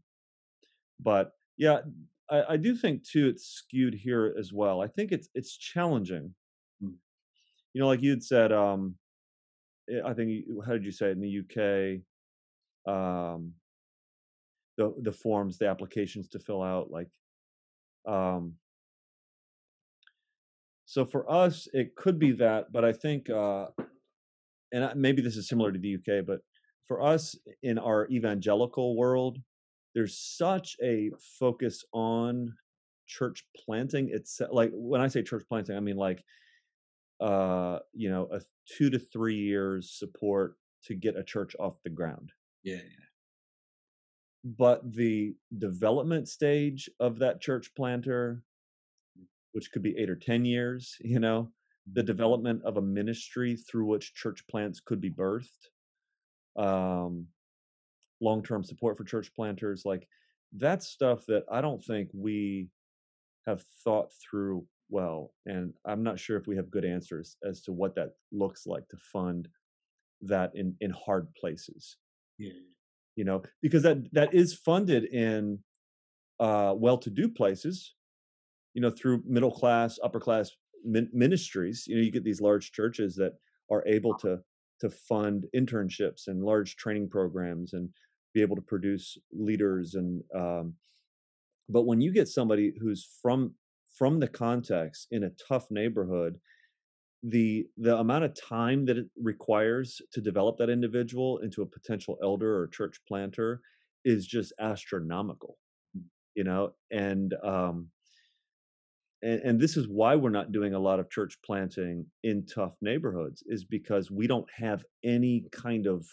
[1.00, 1.78] but yeah,
[2.30, 4.82] I, I, do think too it's skewed here as well.
[4.82, 6.34] I think it's it's challenging.
[6.82, 6.94] Mm.
[7.72, 8.96] You know, like you'd said, um,
[9.90, 12.00] eh, I think how did you say it in the
[12.86, 12.92] UK?
[12.92, 13.52] Um,
[14.76, 17.08] the the forms, the applications to fill out, like
[18.06, 18.54] um,
[20.84, 23.64] so for us it could be that but i think uh,
[24.74, 26.40] and maybe this is similar to the UK, but
[26.86, 29.38] for us in our evangelical world,
[29.94, 32.52] there's such a focus on
[33.06, 34.08] church planting.
[34.10, 36.24] It's like when I say church planting, I mean like
[37.20, 40.56] uh, you know, a two to three years support
[40.86, 42.32] to get a church off the ground.
[42.64, 43.03] Yeah, yeah.
[44.44, 48.42] But the development stage of that church planter,
[49.52, 51.50] which could be eight or ten years, you know,
[51.92, 55.70] the development of a ministry through which church plants could be birthed
[56.56, 57.26] um,
[58.20, 60.06] long-term support for church planters like
[60.56, 62.68] that's stuff that i don't think we
[63.46, 67.72] have thought through well and i'm not sure if we have good answers as to
[67.72, 69.48] what that looks like to fund
[70.22, 71.96] that in in hard places.
[72.38, 72.52] Yeah
[73.16, 75.58] you know because that that is funded in
[76.40, 77.94] uh well-to-do places
[78.74, 80.50] you know through middle class upper class
[80.84, 83.32] ministries you know you get these large churches that
[83.70, 84.38] are able to
[84.80, 87.88] to fund internships and large training programs and
[88.34, 90.74] be able to produce leaders and um,
[91.68, 93.54] but when you get somebody who's from
[93.96, 96.38] from the context in a tough neighborhood
[97.26, 102.18] the the amount of time that it requires to develop that individual into a potential
[102.22, 103.62] elder or church planter
[104.04, 105.56] is just astronomical
[105.96, 106.02] mm.
[106.34, 107.88] you know and um
[109.22, 112.74] and, and this is why we're not doing a lot of church planting in tough
[112.82, 116.06] neighborhoods is because we don't have any kind of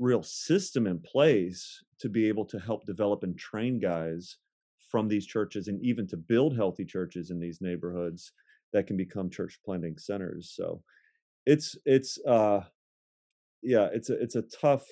[0.00, 4.38] real system in place to be able to help develop and train guys
[4.90, 8.32] from these churches and even to build healthy churches in these neighborhoods
[8.72, 10.82] that can become church planting centers so
[11.46, 12.60] it's it's uh
[13.62, 14.84] yeah it's a it's a tough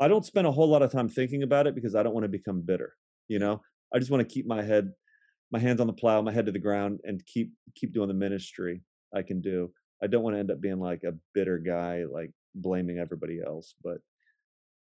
[0.00, 2.24] i don't spend a whole lot of time thinking about it because i don't want
[2.24, 2.92] to become bitter
[3.28, 3.60] you know
[3.94, 4.92] i just want to keep my head
[5.50, 8.14] my hands on the plow, my head to the ground, and keep keep doing the
[8.14, 8.82] ministry
[9.14, 9.70] I can do.
[10.02, 13.74] I don't want to end up being like a bitter guy, like blaming everybody else.
[13.82, 13.98] But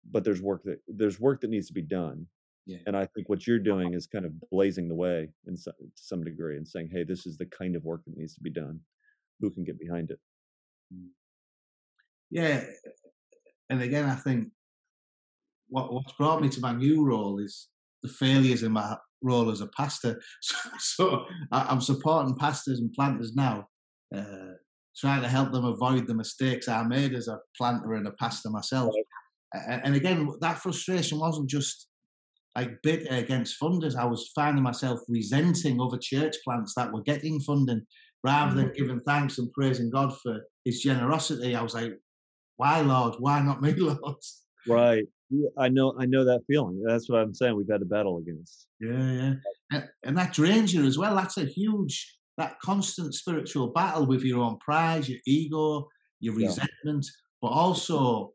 [0.10, 2.28] but there's work that there's work that needs to be done.
[2.66, 2.80] Yeah.
[2.88, 6.04] And I think what you're doing is kind of blazing the way in some, to
[6.04, 8.50] some degree and saying, hey, this is the kind of work that needs to be
[8.50, 8.80] done.
[9.40, 10.20] Who can get behind it?
[10.94, 11.10] Mm.
[12.32, 12.64] Yeah.
[13.70, 14.50] And again, I think
[15.68, 17.70] what what's brought me to my new role is
[18.02, 20.22] the failures in my role as a pastor.
[20.42, 23.68] So, so I'm supporting pastors and planters now,
[24.16, 24.54] uh,
[24.98, 28.50] trying to help them avoid the mistakes I made as a planter and a pastor
[28.50, 28.94] myself.
[29.54, 31.88] And, and again, that frustration wasn't just
[32.56, 33.96] like bitter against funders.
[33.96, 37.82] I was finding myself resenting other church plants that were getting funding
[38.24, 38.76] rather than mm.
[38.76, 41.56] giving thanks and praising God for His generosity.
[41.56, 41.94] I was like,
[42.58, 43.16] why, Lord?
[43.20, 44.16] Why not me, Lord?
[44.68, 45.06] Right.
[45.58, 45.96] I know.
[46.00, 46.82] I know that feeling.
[46.86, 47.56] That's what I'm saying.
[47.56, 48.68] We've had to battle against.
[48.80, 49.34] Yeah, yeah,
[49.72, 51.16] and, and that drains you as well.
[51.16, 55.88] That's a huge, that constant spiritual battle with your own pride, your ego,
[56.20, 57.12] your resentment, yeah.
[57.42, 58.34] but also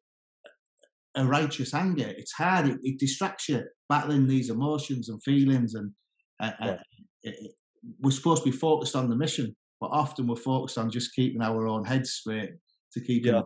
[1.14, 2.12] a righteous anger.
[2.16, 2.68] It's hard.
[2.68, 5.92] It, it, distracts you battling these emotions and feelings, and
[6.40, 6.70] uh, uh yeah.
[6.70, 6.76] uh,
[7.22, 7.52] it, it,
[8.00, 11.42] we're supposed to be focused on the mission, but often we're focused on just keeping
[11.42, 12.50] our own heads straight
[12.92, 13.24] to keep.
[13.24, 13.42] Yeah.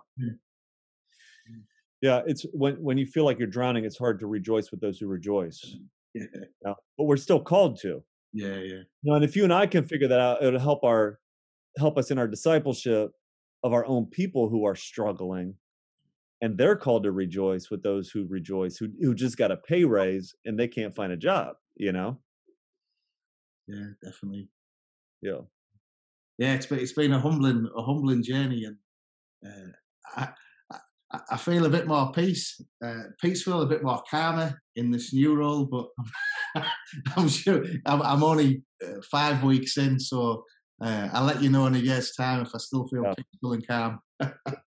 [2.02, 4.98] Yeah, it's when when you feel like you're drowning, it's hard to rejoice with those
[4.98, 5.76] who rejoice.
[6.12, 6.26] Yeah.
[6.62, 8.02] but we're still called to.
[8.34, 8.82] Yeah, yeah.
[9.02, 11.18] You know, and if you and I can figure that out, it'll help our
[11.78, 13.12] help us in our discipleship
[13.62, 15.54] of our own people who are struggling
[16.40, 19.84] and they're called to rejoice with those who rejoice who who just got a pay
[19.84, 22.18] raise and they can't find a job you know?
[23.66, 24.48] Yeah definitely.
[25.22, 25.40] Yeah.
[26.38, 28.76] Yeah it's been it's been a humbling a humbling journey and
[29.46, 29.72] uh,
[30.16, 30.28] I,
[31.12, 35.12] I, I feel a bit more peace uh, peaceful a bit more calmer in this
[35.12, 35.86] new role but
[37.16, 40.44] I'm sure I'm, I'm only uh, five weeks in so
[40.82, 43.14] uh, I'll let you know in a year's time if I still feel yeah.
[43.14, 44.00] peaceful and calm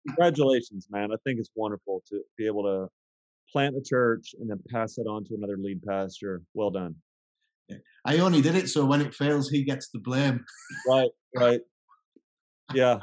[0.08, 1.12] Congratulations, man.
[1.12, 2.88] I think it's wonderful to be able to
[3.52, 6.42] plant a church and then pass it on to another lead pastor.
[6.54, 6.96] Well done.
[7.70, 7.78] Yeah.
[8.06, 10.46] I only did it so when it fails, he gets the blame.
[10.88, 11.62] Right, right.
[12.74, 13.00] Yeah.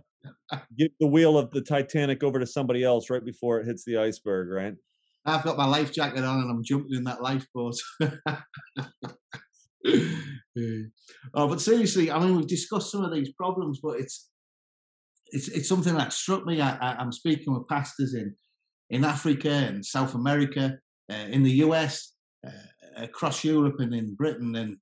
[0.78, 3.98] Give the wheel of the Titanic over to somebody else right before it hits the
[3.98, 4.74] iceberg, right?
[5.26, 7.76] I've got my life jacket on and I'm jumping in that lifeboat.
[11.34, 14.28] oh, but seriously, I mean, we've discussed some of these problems, but it's
[15.34, 16.60] it's it's something that struck me.
[16.60, 18.34] I, am speaking with pastors in
[18.88, 20.78] in Africa and South America,
[21.12, 22.12] uh, in the US,
[22.46, 22.50] uh,
[22.96, 24.76] across Europe, and in Britain, and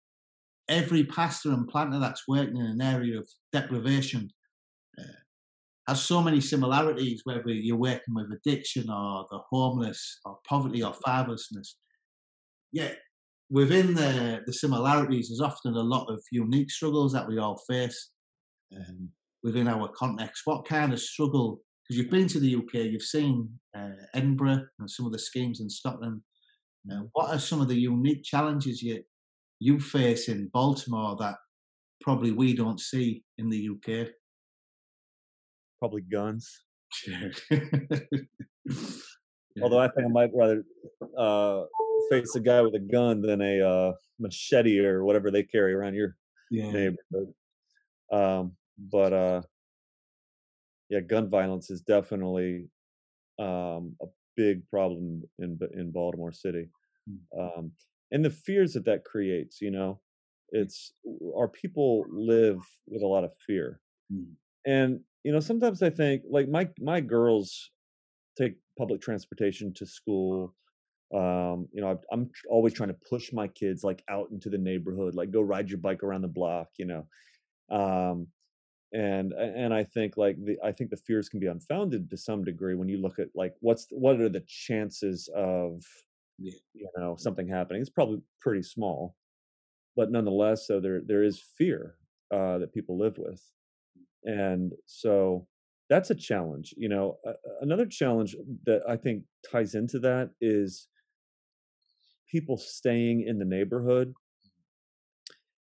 [0.68, 4.28] every pastor and planter that's working in an area of deprivation
[4.98, 5.20] uh,
[5.88, 7.22] has so many similarities.
[7.24, 11.76] Whether you're working with addiction or the homeless or poverty or fatherlessness,
[12.72, 12.98] yet
[13.48, 18.10] within the the similarities, there's often a lot of unique struggles that we all face.
[18.76, 20.42] Um, within our context?
[20.44, 21.60] What kind of struggle?
[21.82, 25.60] Because you've been to the UK, you've seen uh, Edinburgh and some of the schemes
[25.60, 26.22] in Scotland.
[27.12, 29.02] What are some of the unique challenges you
[29.60, 31.36] you face in Baltimore that
[32.00, 34.08] probably we don't see in the UK?
[35.78, 36.64] Probably guns.
[39.62, 40.64] Although I think I might rather
[41.16, 41.62] uh,
[42.10, 45.94] face a guy with a gun than a uh, machete or whatever they carry around
[45.94, 46.16] your
[46.50, 46.70] yeah.
[46.72, 47.34] neighborhood.
[48.12, 48.56] Um,
[48.90, 49.42] but uh
[50.88, 52.68] yeah gun violence is definitely
[53.38, 54.06] um a
[54.36, 56.68] big problem in in baltimore city
[57.08, 57.40] hmm.
[57.40, 57.72] um
[58.10, 60.00] and the fears that that creates you know
[60.50, 60.92] it's
[61.36, 63.80] our people live with a lot of fear
[64.12, 64.26] mm.
[64.66, 67.70] and you know sometimes i think like my my girls
[68.38, 70.54] take public transportation to school
[71.14, 74.58] um you know I, i'm always trying to push my kids like out into the
[74.58, 77.06] neighborhood like go ride your bike around the block you know
[77.76, 78.26] um
[78.92, 82.44] and and I think like the I think the fears can be unfounded to some
[82.44, 85.82] degree when you look at like what's what are the chances of
[86.38, 86.52] yeah.
[86.74, 87.80] you know something happening?
[87.80, 89.16] It's probably pretty small,
[89.96, 91.96] but nonetheless, so there there is fear
[92.32, 93.42] uh, that people live with,
[94.24, 95.46] and so
[95.88, 96.74] that's a challenge.
[96.76, 97.32] You know, uh,
[97.62, 98.36] another challenge
[98.66, 100.88] that I think ties into that is
[102.30, 104.14] people staying in the neighborhood.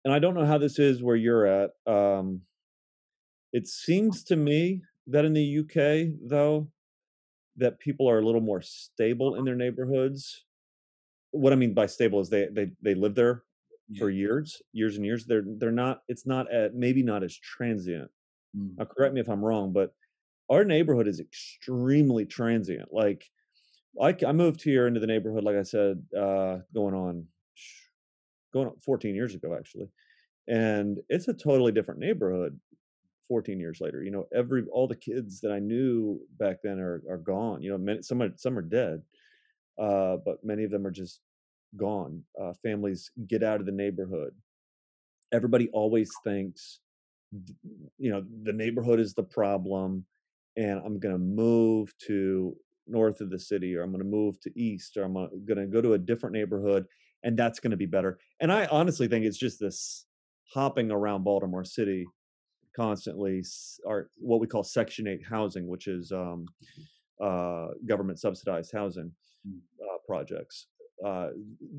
[0.05, 1.71] And I don't know how this is where you're at.
[1.85, 2.41] Um,
[3.53, 6.69] it seems to me that in the UK, though,
[7.57, 10.45] that people are a little more stable in their neighborhoods.
[11.31, 13.43] What I mean by stable is they they they live there
[13.99, 15.25] for years, years and years.
[15.25, 16.01] They're they're not.
[16.07, 18.09] It's not at, maybe not as transient.
[18.57, 18.77] Mm.
[18.77, 19.93] Now, correct me if I'm wrong, but
[20.49, 22.89] our neighborhood is extremely transient.
[22.91, 23.25] Like,
[24.01, 27.27] I, I moved here into the neighborhood, like I said, uh, going on
[28.53, 29.87] going on 14 years ago actually,
[30.47, 32.59] and it's a totally different neighborhood
[33.31, 37.01] 14 years later you know every all the kids that i knew back then are
[37.09, 39.01] are gone you know many, some are some are dead
[39.79, 41.21] uh, but many of them are just
[41.77, 44.33] gone uh, families get out of the neighborhood.
[45.31, 46.79] Everybody always thinks
[47.97, 50.05] you know the neighborhood is the problem
[50.57, 52.53] and i'm going to move to
[52.85, 55.65] north of the city or i'm going to move to east or i'm going to
[55.65, 56.85] go to a different neighborhood
[57.23, 58.19] and that's going to be better.
[58.41, 60.05] And i honestly think it's just this
[60.53, 62.05] hopping around baltimore city
[62.75, 63.43] constantly
[63.87, 66.45] are what we call Section 8 housing, which is um,
[67.21, 69.11] uh, government subsidized housing
[69.47, 69.59] mm.
[69.83, 70.67] uh, projects.
[71.03, 71.29] uh,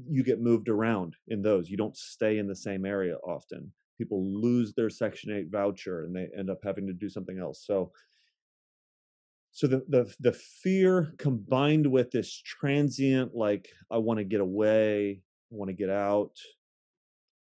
[0.09, 1.71] you get moved around in those.
[1.71, 3.73] You don't stay in the same area often.
[3.99, 7.65] People lose their Section 8 voucher and they end up having to do something else.
[7.65, 7.93] So,
[9.53, 15.21] so the the the fear combined with this transient, like I want to get away,
[15.53, 16.33] I want to get out,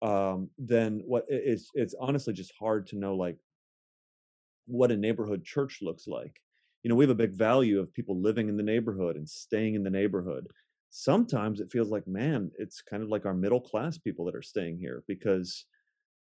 [0.01, 3.37] um, then what it's it's honestly just hard to know like
[4.65, 6.41] what a neighborhood church looks like.
[6.83, 9.75] You know, we have a big value of people living in the neighborhood and staying
[9.75, 10.47] in the neighborhood.
[10.91, 14.41] Sometimes it feels like, man, it's kind of like our middle class people that are
[14.41, 15.65] staying here because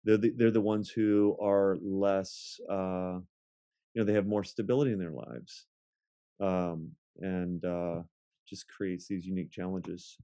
[0.04, 3.18] they're the, they're the ones who are less, uh,
[3.94, 5.66] you know, they have more stability in their lives,
[6.40, 8.02] um, and uh,
[8.48, 10.16] just creates these unique challenges.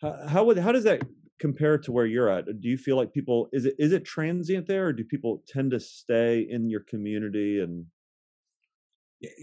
[0.00, 1.02] How, how would how does that
[1.46, 2.44] compare to where you're at?
[2.62, 5.68] Do you feel like people is it is it transient there, or do people tend
[5.72, 7.86] to stay in your community and?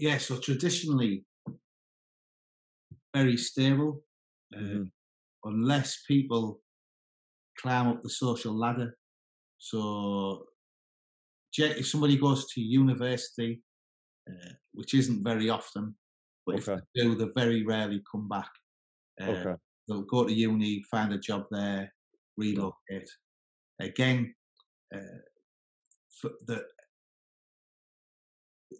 [0.06, 1.24] Yeah, so traditionally
[3.14, 3.92] very stable,
[4.56, 4.82] uh, mm-hmm.
[5.44, 6.60] unless people
[7.60, 8.96] climb up the social ladder.
[9.58, 10.44] So
[11.58, 13.62] if somebody goes to university,
[14.30, 15.94] uh, which isn't very often,
[16.46, 16.74] but okay.
[16.74, 18.50] if they do, they very rarely come back.
[19.20, 19.56] Uh, okay.
[19.92, 21.92] They'll go to uni, find a job there,
[22.36, 23.08] relocate.
[23.80, 24.34] Again,
[24.94, 25.20] uh,
[26.46, 26.64] the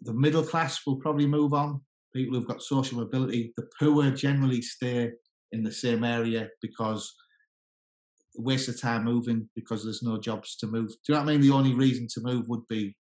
[0.01, 1.81] the middle class will probably move on.
[2.15, 5.11] People who've got social mobility, the poor generally stay
[5.51, 7.13] in the same area because
[8.35, 10.89] waste of time moving because there's no jobs to move.
[10.89, 11.41] Do you know what I mean?
[11.41, 12.95] The only reason to move would be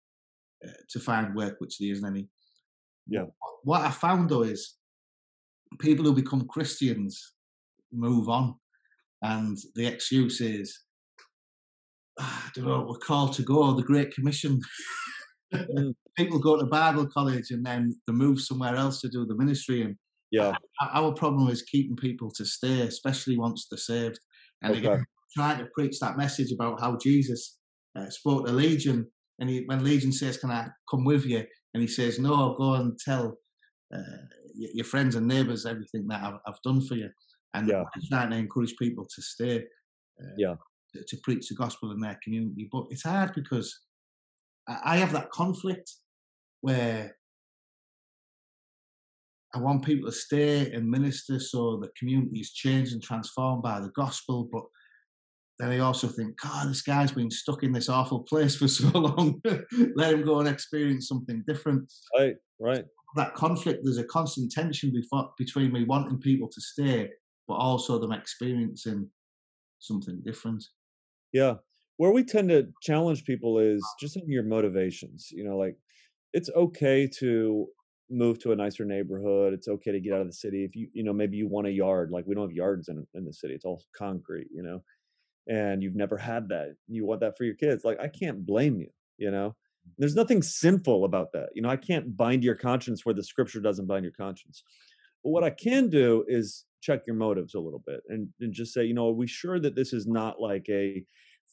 [0.65, 2.27] uh, to find work, which there isn't any.
[3.07, 3.25] Yeah.
[3.63, 4.75] What I found though is
[5.79, 7.33] people who become Christians
[7.91, 8.55] move on,
[9.21, 10.79] and the excuse is,
[12.19, 14.61] ah, I don't know, we're called to go, the Great Commission.
[15.53, 15.93] Mm.
[16.17, 19.83] people go to Bible college and then they move somewhere else to do the ministry.
[19.83, 19.95] And
[20.31, 20.53] yeah,
[20.93, 24.19] our problem is keeping people to stay, especially once they're saved.
[24.61, 24.79] And okay.
[24.79, 27.57] again, trying to preach that message about how Jesus
[27.97, 29.07] uh, spoke to Legion,
[29.39, 32.73] and he, when Legion says, "Can I come with you?" and he says, "No, go
[32.73, 33.37] and tell
[33.93, 34.17] uh,
[34.53, 37.09] your friends and neighbours everything that I've, I've done for you."
[37.53, 37.83] And yeah.
[38.09, 39.63] trying to encourage people to stay,
[40.21, 40.55] uh, yeah,
[40.93, 42.69] to, to, preach the gospel in their community.
[42.71, 43.75] But it's hard because
[44.67, 45.91] I, I have that conflict
[46.61, 47.15] where
[49.53, 53.79] I want people to stay and minister so the community is changed and transformed by
[53.79, 54.63] the gospel, but
[55.57, 58.87] then I also think, God, this guy's been stuck in this awful place for so
[58.97, 59.41] long.
[59.95, 61.91] Let him go and experience something different.
[62.17, 62.85] Right, right.
[63.15, 67.09] That conflict, there's a constant tension before, between me wanting people to stay,
[67.49, 69.09] but also them experiencing
[69.79, 70.63] something different.
[71.33, 71.55] Yeah.
[71.97, 75.27] Where we tend to challenge people is just in your motivations.
[75.31, 75.75] You know, like
[76.31, 77.65] it's okay to
[78.09, 79.53] move to a nicer neighborhood.
[79.53, 80.63] It's okay to get out of the city.
[80.63, 83.05] If you, you know, maybe you want a yard, like we don't have yards in,
[83.13, 83.53] in the city.
[83.53, 84.81] It's all concrete, you know
[85.49, 88.79] and you've never had that you want that for your kids like i can't blame
[88.79, 89.55] you you know
[89.97, 93.59] there's nothing sinful about that you know i can't bind your conscience where the scripture
[93.59, 94.63] doesn't bind your conscience
[95.23, 98.73] but what i can do is check your motives a little bit and, and just
[98.73, 101.03] say you know are we sure that this is not like a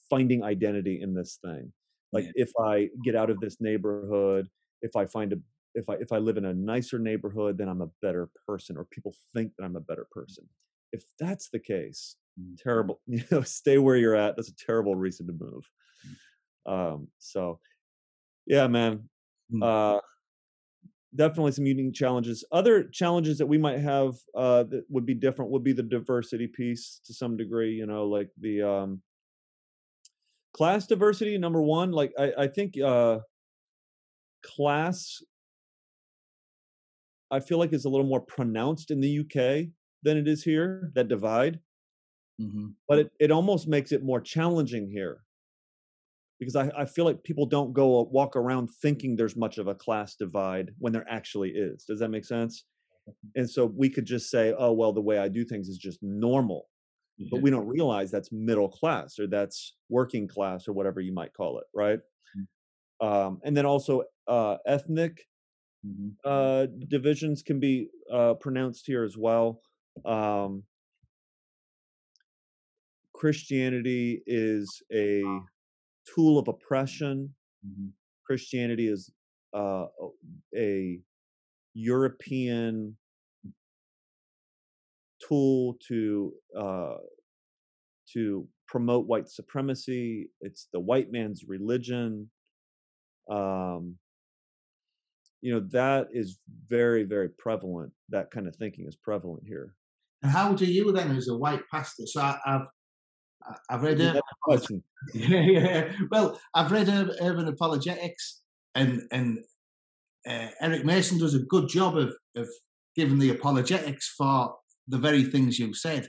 [0.08, 1.72] finding identity in this thing
[2.12, 2.32] like yeah.
[2.34, 4.48] if i get out of this neighborhood
[4.82, 5.36] if i find a
[5.74, 8.84] if i if i live in a nicer neighborhood then i'm a better person or
[8.84, 10.44] people think that i'm a better person
[10.92, 12.62] if that's the case Mm.
[12.62, 15.64] terrible you know stay where you're at that's a terrible reason to move
[16.66, 16.70] mm.
[16.70, 17.60] um so
[18.46, 19.08] yeah man
[19.50, 19.62] mm.
[19.62, 20.00] uh
[21.16, 22.44] definitely some unique challenges.
[22.52, 26.46] Other challenges that we might have uh that would be different would be the diversity
[26.46, 29.02] piece to some degree you know like the um
[30.54, 33.18] class diversity number one like i i think uh
[34.42, 35.22] class
[37.30, 39.66] i feel like is a little more pronounced in the uk
[40.06, 41.58] than it is here that divide.
[42.40, 42.68] Mm-hmm.
[42.88, 45.22] But it, it almost makes it more challenging here
[46.38, 49.74] because I, I feel like people don't go walk around thinking there's much of a
[49.74, 51.84] class divide when there actually is.
[51.84, 52.64] Does that make sense?
[53.36, 56.02] And so we could just say, oh, well, the way I do things is just
[56.02, 56.66] normal.
[57.18, 57.28] Yeah.
[57.30, 61.32] But we don't realize that's middle class or that's working class or whatever you might
[61.32, 62.00] call it, right?
[62.00, 63.06] Mm-hmm.
[63.06, 65.24] Um, and then also uh, ethnic
[65.86, 66.08] mm-hmm.
[66.24, 69.60] uh, divisions can be uh, pronounced here as well.
[70.04, 70.64] Um,
[73.14, 75.22] Christianity is a
[76.14, 77.34] tool of oppression.
[77.66, 77.88] Mm-hmm.
[78.26, 79.10] Christianity is
[79.56, 79.86] uh,
[80.56, 81.00] a
[81.74, 82.96] European
[85.26, 86.96] tool to uh,
[88.12, 90.28] to promote white supremacy.
[90.40, 92.30] It's the white man's religion.
[93.30, 93.96] Um,
[95.42, 96.38] you know that is
[96.68, 97.92] very very prevalent.
[98.08, 99.74] That kind of thinking is prevalent here.
[100.22, 102.04] And how do you then, as a white pastor?
[102.06, 102.66] So I, have
[103.70, 104.20] I've read.
[104.42, 104.82] Question.
[105.14, 105.92] yeah, yeah.
[106.10, 108.42] Well, I've read Urban Apologetics,
[108.74, 109.38] and and
[110.28, 112.48] uh, Eric Mason does a good job of of
[112.96, 114.54] giving the apologetics for
[114.88, 116.08] the very things you said.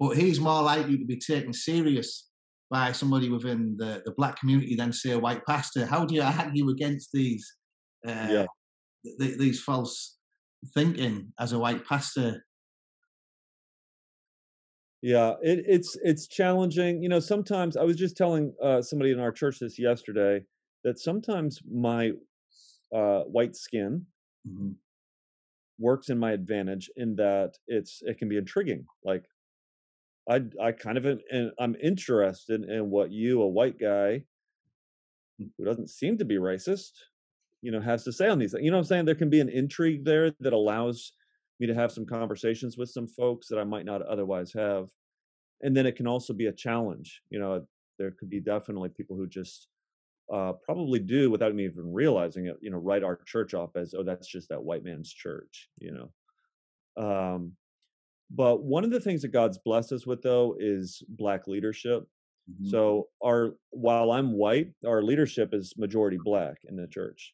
[0.00, 2.28] But he's more likely to be taken serious
[2.70, 5.86] by somebody within the, the black community than say a white pastor.
[5.86, 7.54] How do you argue against these
[8.06, 8.46] uh, yeah.
[9.20, 10.16] th- these false
[10.74, 12.44] thinking as a white pastor?
[15.04, 17.02] Yeah, it, it's it's challenging.
[17.02, 20.42] You know, sometimes I was just telling uh, somebody in our church this yesterday
[20.82, 22.12] that sometimes my
[22.90, 24.06] uh, white skin
[24.48, 24.70] mm-hmm.
[25.78, 28.86] works in my advantage in that it's it can be intriguing.
[29.04, 29.26] Like
[30.26, 34.24] I I kind of am, I'm interested in what you, a white guy
[35.38, 36.92] who doesn't seem to be racist,
[37.60, 38.64] you know, has to say on these things.
[38.64, 39.04] You know what I'm saying?
[39.04, 41.12] There can be an intrigue there that allows
[41.60, 44.88] me to have some conversations with some folks that I might not otherwise have.
[45.62, 47.22] And then it can also be a challenge.
[47.30, 47.66] You know,
[47.98, 49.68] there could be definitely people who just
[50.32, 53.94] uh, probably do without me even realizing it, you know, write our church off as,
[53.96, 57.02] oh, that's just that white man's church, you know.
[57.02, 57.52] Um,
[58.30, 62.04] but one of the things that God's blessed us with, though, is black leadership.
[62.50, 62.68] Mm-hmm.
[62.68, 67.32] So our while I'm white, our leadership is majority black in the church,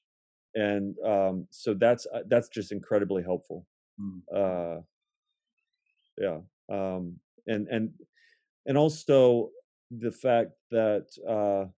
[0.54, 3.66] and um, so that's uh, that's just incredibly helpful.
[4.00, 4.18] Mm-hmm.
[4.34, 4.80] Uh,
[6.18, 6.38] yeah,
[6.68, 7.90] um, and and
[8.66, 9.50] and also
[9.90, 11.68] the fact that uh,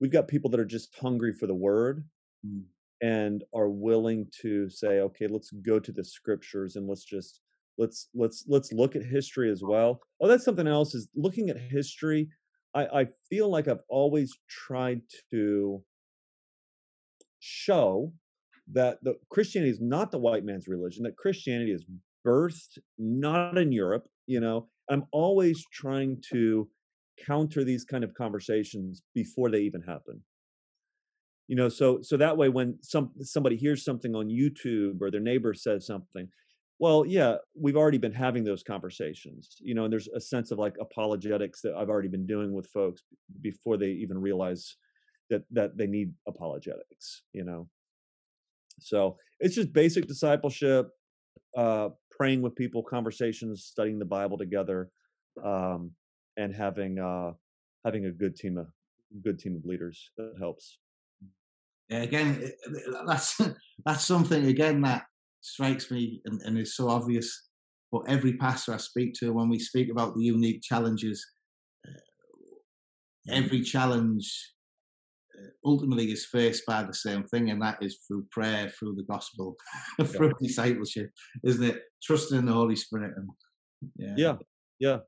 [0.00, 2.04] we've got people that are just hungry for the word.
[2.46, 2.62] Mm-hmm
[3.04, 7.40] and are willing to say okay let's go to the scriptures and let's just
[7.76, 11.58] let's let's let's look at history as well oh that's something else is looking at
[11.58, 12.28] history
[12.74, 15.82] i i feel like i've always tried to
[17.40, 18.12] show
[18.72, 21.84] that the christianity is not the white man's religion that christianity is
[22.26, 24.68] birthed not in europe you know?
[24.90, 26.68] I'm always trying to
[27.24, 30.22] counter these kind of conversations before they even happen.
[31.48, 35.20] You know so so that way when some somebody hears something on youtube or their
[35.20, 36.26] neighbor says something
[36.78, 40.58] well yeah we've already been having those conversations you know and there's a sense of
[40.58, 43.02] like apologetics that i've already been doing with folks
[43.42, 44.76] before they even realize
[45.28, 47.68] that that they need apologetics you know
[48.80, 50.88] so it's just basic discipleship
[51.56, 54.90] uh praying with people conversations studying the bible together
[55.44, 55.90] um
[56.36, 57.32] and having uh
[57.84, 58.66] having a good team of
[59.22, 60.78] good team of leaders that helps
[61.88, 62.50] Yeah, again,
[63.06, 63.40] that's
[63.84, 65.04] that's something again that
[65.40, 67.48] strikes me and, and is so obvious.
[67.92, 71.24] But every pastor I speak to, when we speak about the unique challenges,
[71.86, 72.00] uh,
[73.28, 74.53] every challenge
[75.64, 79.56] ultimately is faced by the same thing, and that is through prayer, through the gospel,
[80.04, 80.46] through yeah.
[80.46, 81.10] discipleship,
[81.44, 81.82] isn't it?
[82.02, 83.14] Trusting in the Holy Spirit.
[83.16, 83.28] And,
[83.96, 84.14] yeah.
[84.16, 84.36] yeah,
[84.78, 84.98] yeah.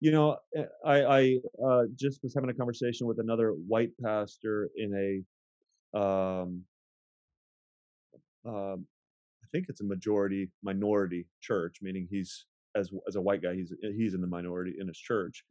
[0.00, 4.68] You know, eh, I, I uh, just was having a conversation with another white pastor
[4.76, 5.24] in
[5.94, 6.62] a um,
[8.46, 12.44] uh, I think it's a majority minority church, meaning he's
[12.76, 15.44] as as a white guy, he's he's in the minority in his church,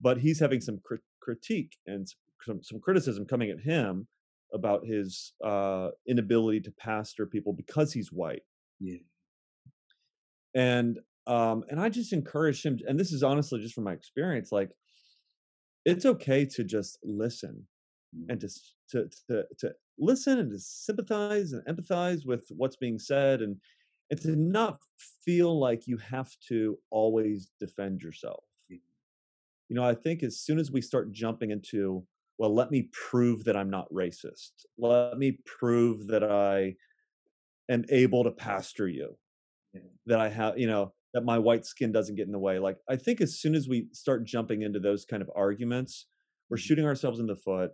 [0.00, 2.08] but he's having some crit- critique and
[2.44, 4.06] some some criticism coming at him
[4.52, 8.42] about his uh, inability to pastor people because he's white.
[8.80, 8.98] Yeah.
[10.54, 14.50] And um, and I just encourage him, and this is honestly just from my experience,
[14.52, 14.70] like
[15.84, 17.66] it's okay to just listen
[18.28, 18.54] and mm.
[18.90, 23.56] to to to, to listen and to sympathize and empathize with what's being said and
[24.10, 24.78] and to not
[25.24, 30.70] feel like you have to always defend yourself you know i think as soon as
[30.70, 32.04] we start jumping into
[32.38, 34.50] well let me prove that i'm not racist.
[34.78, 36.74] Let me prove that i
[37.70, 39.16] am able to pastor you.
[40.06, 42.58] That i have you know that my white skin doesn't get in the way.
[42.58, 46.06] Like i think as soon as we start jumping into those kind of arguments
[46.52, 46.62] we're mm-hmm.
[46.62, 47.70] shooting ourselves in the foot.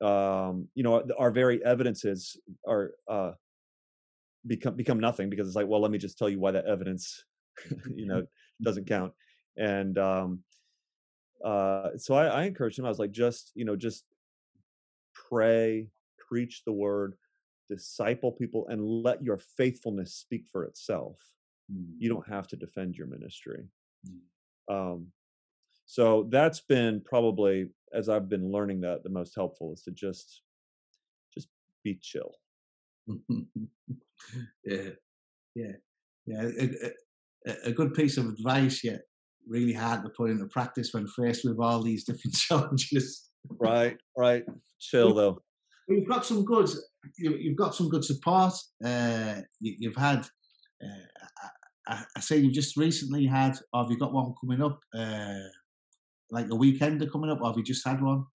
[0.00, 2.36] Um, you know, our very evidences
[2.66, 3.32] are uh,
[4.46, 7.24] become become nothing because it's like, well, let me just tell you why that evidence,
[7.94, 8.24] you know,
[8.62, 9.12] doesn't count.
[9.58, 10.44] And um,
[11.44, 12.84] uh, so I, I encouraged him.
[12.84, 14.04] I was like, just you know, just
[15.14, 15.88] pray,
[16.28, 17.14] preach the word,
[17.68, 21.16] disciple people, and let your faithfulness speak for itself.
[21.72, 21.86] Mm.
[21.98, 23.64] You don't have to defend your ministry.
[24.06, 24.74] Mm.
[24.74, 25.06] Um,
[25.86, 30.42] so that's been probably as I've been learning that the most helpful is to just
[31.32, 31.48] just
[31.82, 32.34] be chill.
[34.64, 34.90] yeah,
[35.54, 35.72] yeah,
[36.26, 36.42] yeah.
[36.42, 36.90] A,
[37.46, 39.00] a, a, good piece of advice, yet
[39.48, 43.30] really hard to put into practice when faced with all these different challenges.
[43.58, 44.44] right, right.
[44.80, 45.42] Chill though.
[45.88, 46.68] You've got some good.
[47.16, 48.52] You've got some good support.
[48.84, 50.26] Uh, you, have had
[50.84, 51.24] Uh,
[51.88, 55.48] I, I, say you just recently had, or have you got one coming up, uh,
[56.30, 58.26] like a weekender coming up, or have you just had one?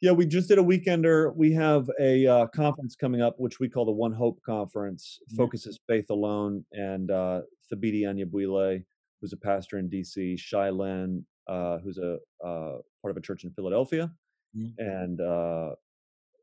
[0.00, 1.34] Yeah, we just did a weekender.
[1.34, 5.18] We have a uh, conference coming up, which we call the One Hope Conference.
[5.36, 8.84] Focuses faith alone, and uh, Thabiti Anyabwile,
[9.24, 13.44] who's a pastor in DC, Shai Linne, uh, who's a uh, part of a church
[13.44, 14.12] in Philadelphia,
[14.54, 14.78] mm-hmm.
[14.78, 15.70] and uh,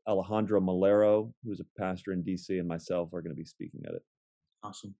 [0.08, 3.94] Alejandro Malero, who's a pastor in DC, and myself are going to be speaking at
[3.94, 4.02] it.
[4.64, 4.96] Awesome.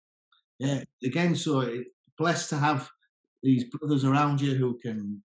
[0.61, 0.85] Yeah.
[1.03, 1.83] Again, so
[2.19, 2.89] blessed to have
[3.43, 5.21] these brothers around you who can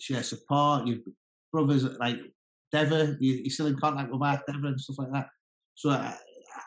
[0.00, 0.88] share support.
[0.88, 1.04] You've
[1.52, 2.18] brothers like
[2.72, 5.28] Dever, you, are still in contact with Mark Dever and stuff like that.
[5.76, 6.14] So uh,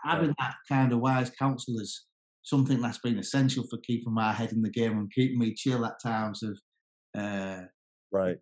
[0.05, 2.05] having that kind of wise counselors is
[2.45, 5.85] something that's been essential for keeping my head in the game and keeping me chill
[5.85, 6.57] at times of
[7.17, 7.63] uh,
[8.11, 8.37] right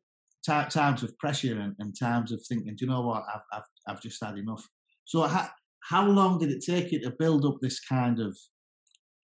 [0.45, 3.63] t- times of pressure and, and, times of thinking, do you know what, I've I've,
[3.87, 4.67] I've just had enough.
[5.05, 5.49] So how
[5.89, 8.37] how long did it take you to build up this kind of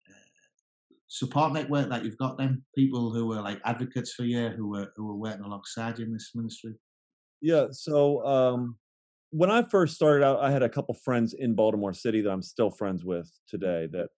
[0.08, 2.38] uh, support network that you've got?
[2.38, 6.06] Then people who were like advocates for you, who were who were working alongside you
[6.06, 6.74] in this ministry.
[7.42, 7.66] Yeah.
[7.70, 8.76] So um,
[9.30, 12.42] when I first started out, I had a couple friends in Baltimore City that I'm
[12.42, 13.88] still friends with today.
[13.90, 14.08] That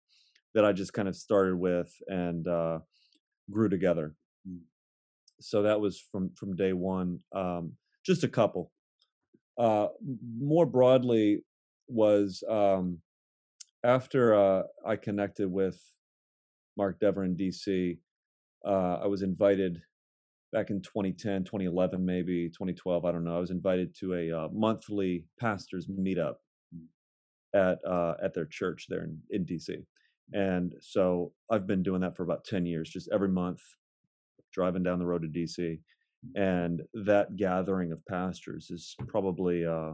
[0.55, 2.81] that I just kind of started with and uh,
[3.51, 4.15] grew together.
[4.49, 4.61] Mm.
[5.41, 7.21] So that was from from day one.
[7.35, 7.73] Um,
[8.05, 8.71] just a couple.
[9.59, 9.89] Uh,
[10.39, 11.43] more broadly,
[11.89, 12.99] was um,
[13.85, 15.81] after uh, I connected with
[16.77, 17.99] Mark Dever in DC.
[18.65, 19.83] Uh, I was invited
[20.53, 23.05] back in 2010, 2011, maybe 2012.
[23.05, 23.37] I don't know.
[23.37, 26.37] I was invited to a uh, monthly pastors meetup
[26.75, 26.87] mm.
[27.55, 29.85] at uh, at their church there in, in DC.
[30.33, 33.61] And so I've been doing that for about 10 years, just every month,
[34.53, 35.79] driving down the road to DC.
[36.35, 39.93] And that gathering of pastors is probably, uh,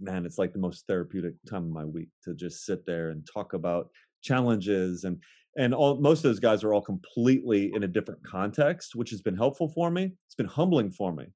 [0.00, 3.26] man, it's like the most therapeutic time of my week to just sit there and
[3.32, 3.90] talk about
[4.22, 5.18] challenges and
[5.56, 9.22] and all most of those guys are all completely in a different context which has
[9.22, 11.26] been helpful for me it's been humbling for me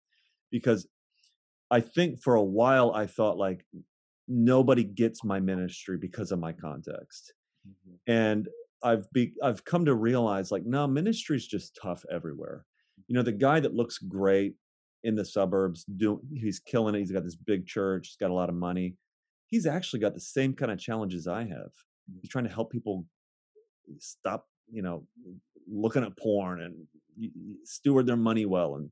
[0.51, 0.89] because
[1.71, 3.65] i think for a while i thought like
[4.27, 7.33] nobody gets my ministry because of my context
[7.69, 8.13] Mm-hmm.
[8.13, 8.49] And
[8.83, 12.65] I've be I've come to realize like no ministry's just tough everywhere.
[13.07, 14.55] You know, the guy that looks great
[15.03, 17.01] in the suburbs, do he's killing it.
[17.01, 18.97] He's got this big church, he's got a lot of money.
[19.47, 21.73] He's actually got the same kind of challenges I have.
[22.11, 22.21] Mm.
[22.21, 23.05] He's trying to help people
[23.99, 25.07] stop, you know,
[25.69, 26.87] looking at porn and
[27.65, 28.91] steward their money well and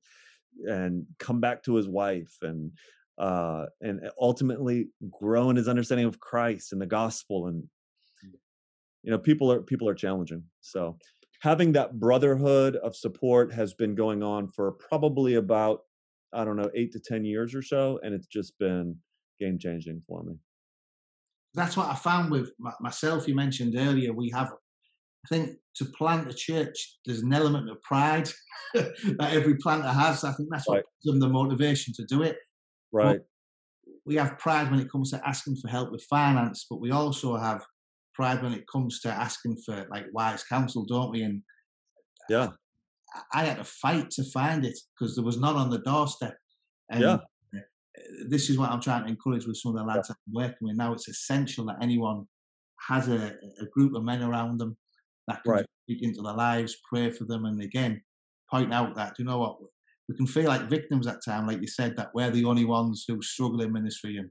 [0.66, 2.72] and come back to his wife and
[3.18, 7.64] uh and ultimately grow in his understanding of Christ and the gospel and
[9.02, 10.44] you know people are people are challenging.
[10.60, 10.98] So
[11.40, 15.80] having that brotherhood of support has been going on for probably about
[16.32, 18.96] i don't know 8 to 10 years or so and it's just been
[19.40, 20.34] game changing for me.
[21.54, 26.30] That's what i found with myself you mentioned earlier we have i think to plant
[26.30, 28.28] a church there's an element of pride
[28.74, 30.24] that every planter has.
[30.24, 30.84] I think that's what right.
[31.02, 32.36] gives them the motivation to do it.
[32.92, 33.18] Right.
[33.18, 33.26] but
[34.04, 37.36] we have pride when it comes to asking for help with finance but we also
[37.36, 37.64] have
[38.18, 41.22] pride when it comes to asking for like wise counsel, don't we?
[41.22, 41.42] And
[42.28, 42.48] yeah,
[43.32, 46.36] I, I had to fight to find it because there was none on the doorstep.
[46.90, 47.14] And yeah.
[47.14, 47.60] Uh,
[48.28, 50.14] this is what I'm trying to encourage with some of the lads yeah.
[50.14, 50.92] I'm working with now.
[50.92, 52.26] It's essential that anyone
[52.88, 54.76] has a, a group of men around them
[55.26, 55.66] that can right.
[55.84, 58.02] speak into their lives, pray for them, and again
[58.50, 59.58] point out that you know what
[60.08, 63.04] we can feel like victims at time, like you said, that we're the only ones
[63.06, 64.30] who struggle in ministry, and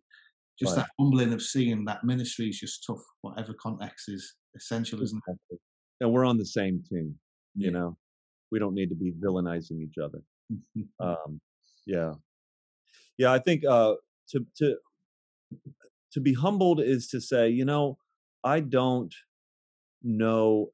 [0.59, 0.83] just right.
[0.83, 5.59] that humbling of seeing that ministry is just tough, whatever context is essential, isn't it?
[6.01, 7.15] And we're on the same team,
[7.55, 7.71] you yeah.
[7.71, 7.97] know.
[8.51, 10.19] We don't need to be villainizing each other.
[10.99, 11.41] um,
[11.85, 12.13] yeah,
[13.17, 13.31] yeah.
[13.31, 13.95] I think uh,
[14.29, 14.77] to to
[16.13, 17.97] to be humbled is to say, you know,
[18.43, 19.13] I don't
[20.03, 20.71] know.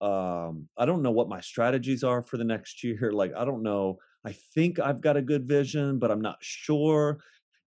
[0.00, 3.10] Um, I don't know what my strategies are for the next year.
[3.12, 3.98] Like, I don't know.
[4.24, 7.18] I think I've got a good vision, but I'm not sure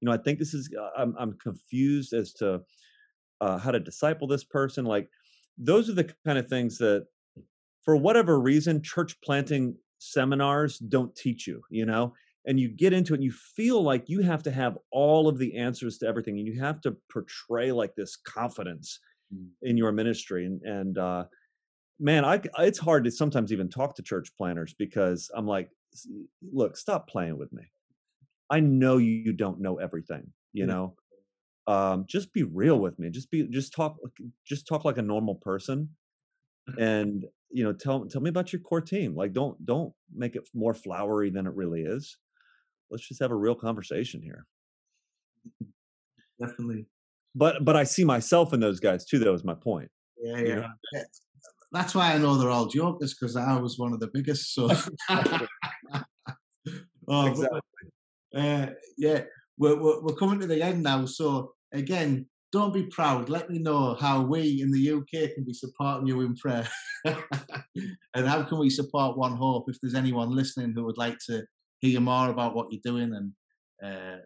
[0.02, 2.62] you know i think this is uh, i'm, I'm confused as to
[3.42, 5.10] uh, how to disciple this person like
[5.58, 7.06] those are the kind of things that
[7.84, 12.14] for whatever reason church planting seminars don't teach you you know
[12.46, 15.38] and you get into it and you feel like you have to have all of
[15.38, 19.00] the answers to everything and you have to portray like this confidence
[19.34, 19.48] mm.
[19.62, 21.26] in your ministry and and uh
[22.00, 25.70] man i it's hard to sometimes even talk to church planners because i'm like
[26.54, 27.64] look stop playing with me
[28.50, 30.72] I know you don't know everything, you mm-hmm.
[30.72, 30.96] know.
[31.68, 33.10] Um, just be real with me.
[33.10, 33.98] Just be just talk
[34.48, 35.90] just talk like a normal person
[36.78, 39.16] and you know tell tell me about your core team.
[39.16, 42.18] Like don't don't make it more flowery than it really is.
[42.90, 44.48] Let's just have a real conversation here.
[46.40, 46.88] Definitely.
[47.36, 49.90] But but I see myself in those guys too though is my point.
[50.22, 50.68] Yeah, yeah.
[50.94, 51.04] yeah.
[51.72, 54.56] That's why I know they're all jokers because I was one of the biggest.
[54.56, 54.70] So,
[57.08, 57.60] oh, exactly.
[58.36, 58.68] Uh,
[58.98, 59.24] yeah,
[59.58, 61.06] we're, we're, we're coming to the end now.
[61.06, 63.30] So again, don't be proud.
[63.30, 66.68] Let me know how we in the UK can be supporting you in prayer,
[67.06, 71.44] and how can we support One Hope if there's anyone listening who would like to
[71.80, 73.34] hear more about what you're doing and
[73.84, 74.18] uh,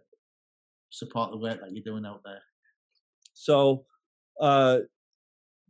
[0.90, 2.42] support the work that you're doing out there.
[3.34, 3.86] So,
[4.40, 4.80] uh,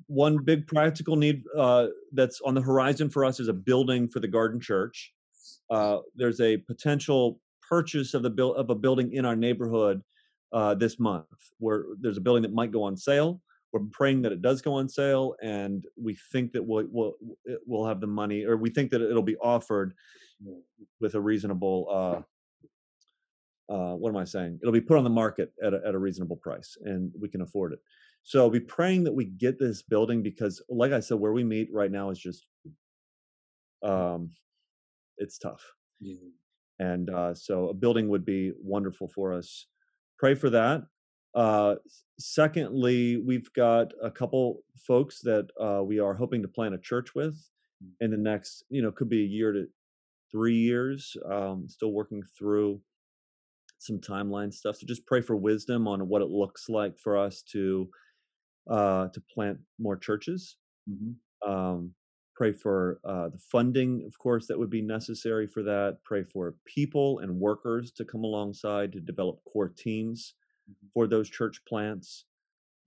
[0.08, 4.20] one big practical need uh, that's on the horizon for us is a building for
[4.20, 5.14] the Garden Church.
[5.70, 7.40] Uh, there's a potential
[7.76, 9.98] purchase of the build of a building in our neighborhood
[10.58, 11.40] uh, this month.
[11.64, 13.32] Where there's a building that might go on sale.
[13.72, 17.16] We're praying that it does go on sale, and we think that we'll we'll,
[17.66, 19.90] we'll have the money, or we think that it'll be offered
[21.02, 21.78] with a reasonable.
[21.98, 22.22] Uh,
[23.74, 24.60] uh, what am I saying?
[24.62, 27.42] It'll be put on the market at a, at a reasonable price, and we can
[27.42, 27.80] afford it.
[28.22, 31.44] So I'll be praying that we get this building because, like I said, where we
[31.44, 32.46] meet right now is just,
[33.82, 34.32] um,
[35.18, 35.64] it's tough.
[36.80, 39.68] And uh, so a building would be wonderful for us
[40.24, 40.84] pray for that.
[41.36, 41.76] Uh,
[42.18, 47.14] secondly, we've got a couple folks that uh, we are hoping to plant a church
[47.14, 47.36] with
[48.00, 49.66] in the next, you know, could be a year to
[50.32, 51.18] three years.
[51.30, 52.80] Um, still working through
[53.80, 54.78] some timeline stuff.
[54.78, 57.90] So just pray for wisdom on what it looks like for us to
[58.70, 60.56] uh, to plant more churches.
[60.90, 61.52] Mm-hmm.
[61.52, 61.92] Um,
[62.36, 65.98] pray for uh, the funding, of course, that would be necessary for that.
[66.04, 70.34] Pray for people and workers to come alongside to develop core teams
[70.70, 70.88] mm-hmm.
[70.94, 72.26] for those church plants.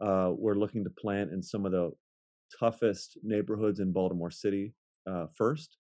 [0.01, 1.91] Uh, we're looking to plant in some of the
[2.59, 4.75] toughest neighborhoods in Baltimore City
[5.09, 5.77] uh, first.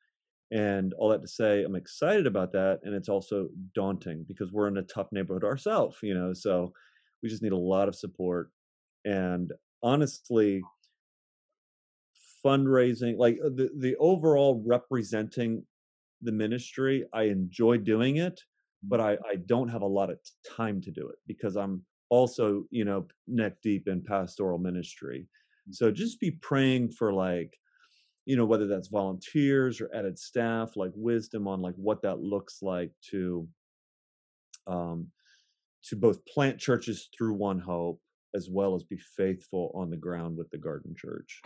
[0.52, 2.78] And all that to say, I'm excited about that.
[2.84, 6.72] And it's also daunting because we're in a tough neighborhood ourselves, you know, so
[7.22, 8.50] we just need a lot of support.
[9.04, 9.52] And
[9.82, 10.62] honestly,
[12.46, 15.64] fundraising, like uh, the, the overall representing
[16.22, 18.40] the ministry, I enjoy doing it,
[18.82, 20.18] but I, I don't have a lot of
[20.56, 25.26] time to do it because I'm also, you know, neck deep in pastoral ministry.
[25.68, 25.74] Mm.
[25.74, 27.52] So just be praying for like,
[28.24, 32.58] you know, whether that's volunteers or added staff, like wisdom on like what that looks
[32.62, 33.48] like to
[34.68, 35.08] um
[35.84, 38.00] to both plant churches through one hope
[38.34, 41.40] as well as be faithful on the ground with the garden church.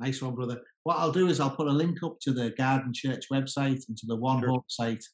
[0.00, 0.60] Nice one, brother.
[0.84, 3.96] What I'll do is I'll put a link up to the Garden Church website and
[3.96, 4.50] to the One sure.
[4.50, 5.04] Hope site,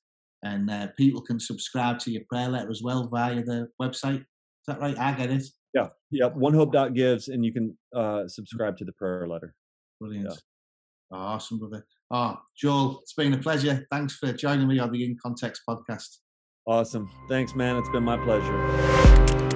[0.42, 4.20] and uh, people can subscribe to your prayer letter as well via the website.
[4.20, 4.98] Is that right?
[4.98, 5.44] I get it.
[5.74, 6.28] Yeah, yeah.
[6.30, 9.54] OneHope.gives, and you can uh, subscribe to the prayer letter.
[10.00, 10.30] Brilliant.
[10.30, 10.36] Yeah.
[11.12, 11.84] Oh, awesome, brother.
[12.10, 13.86] Oh, Joel, it's been a pleasure.
[13.90, 16.18] Thanks for joining me on the In Context podcast.
[16.66, 17.10] Awesome.
[17.28, 17.76] Thanks, man.
[17.76, 19.48] It's been my pleasure.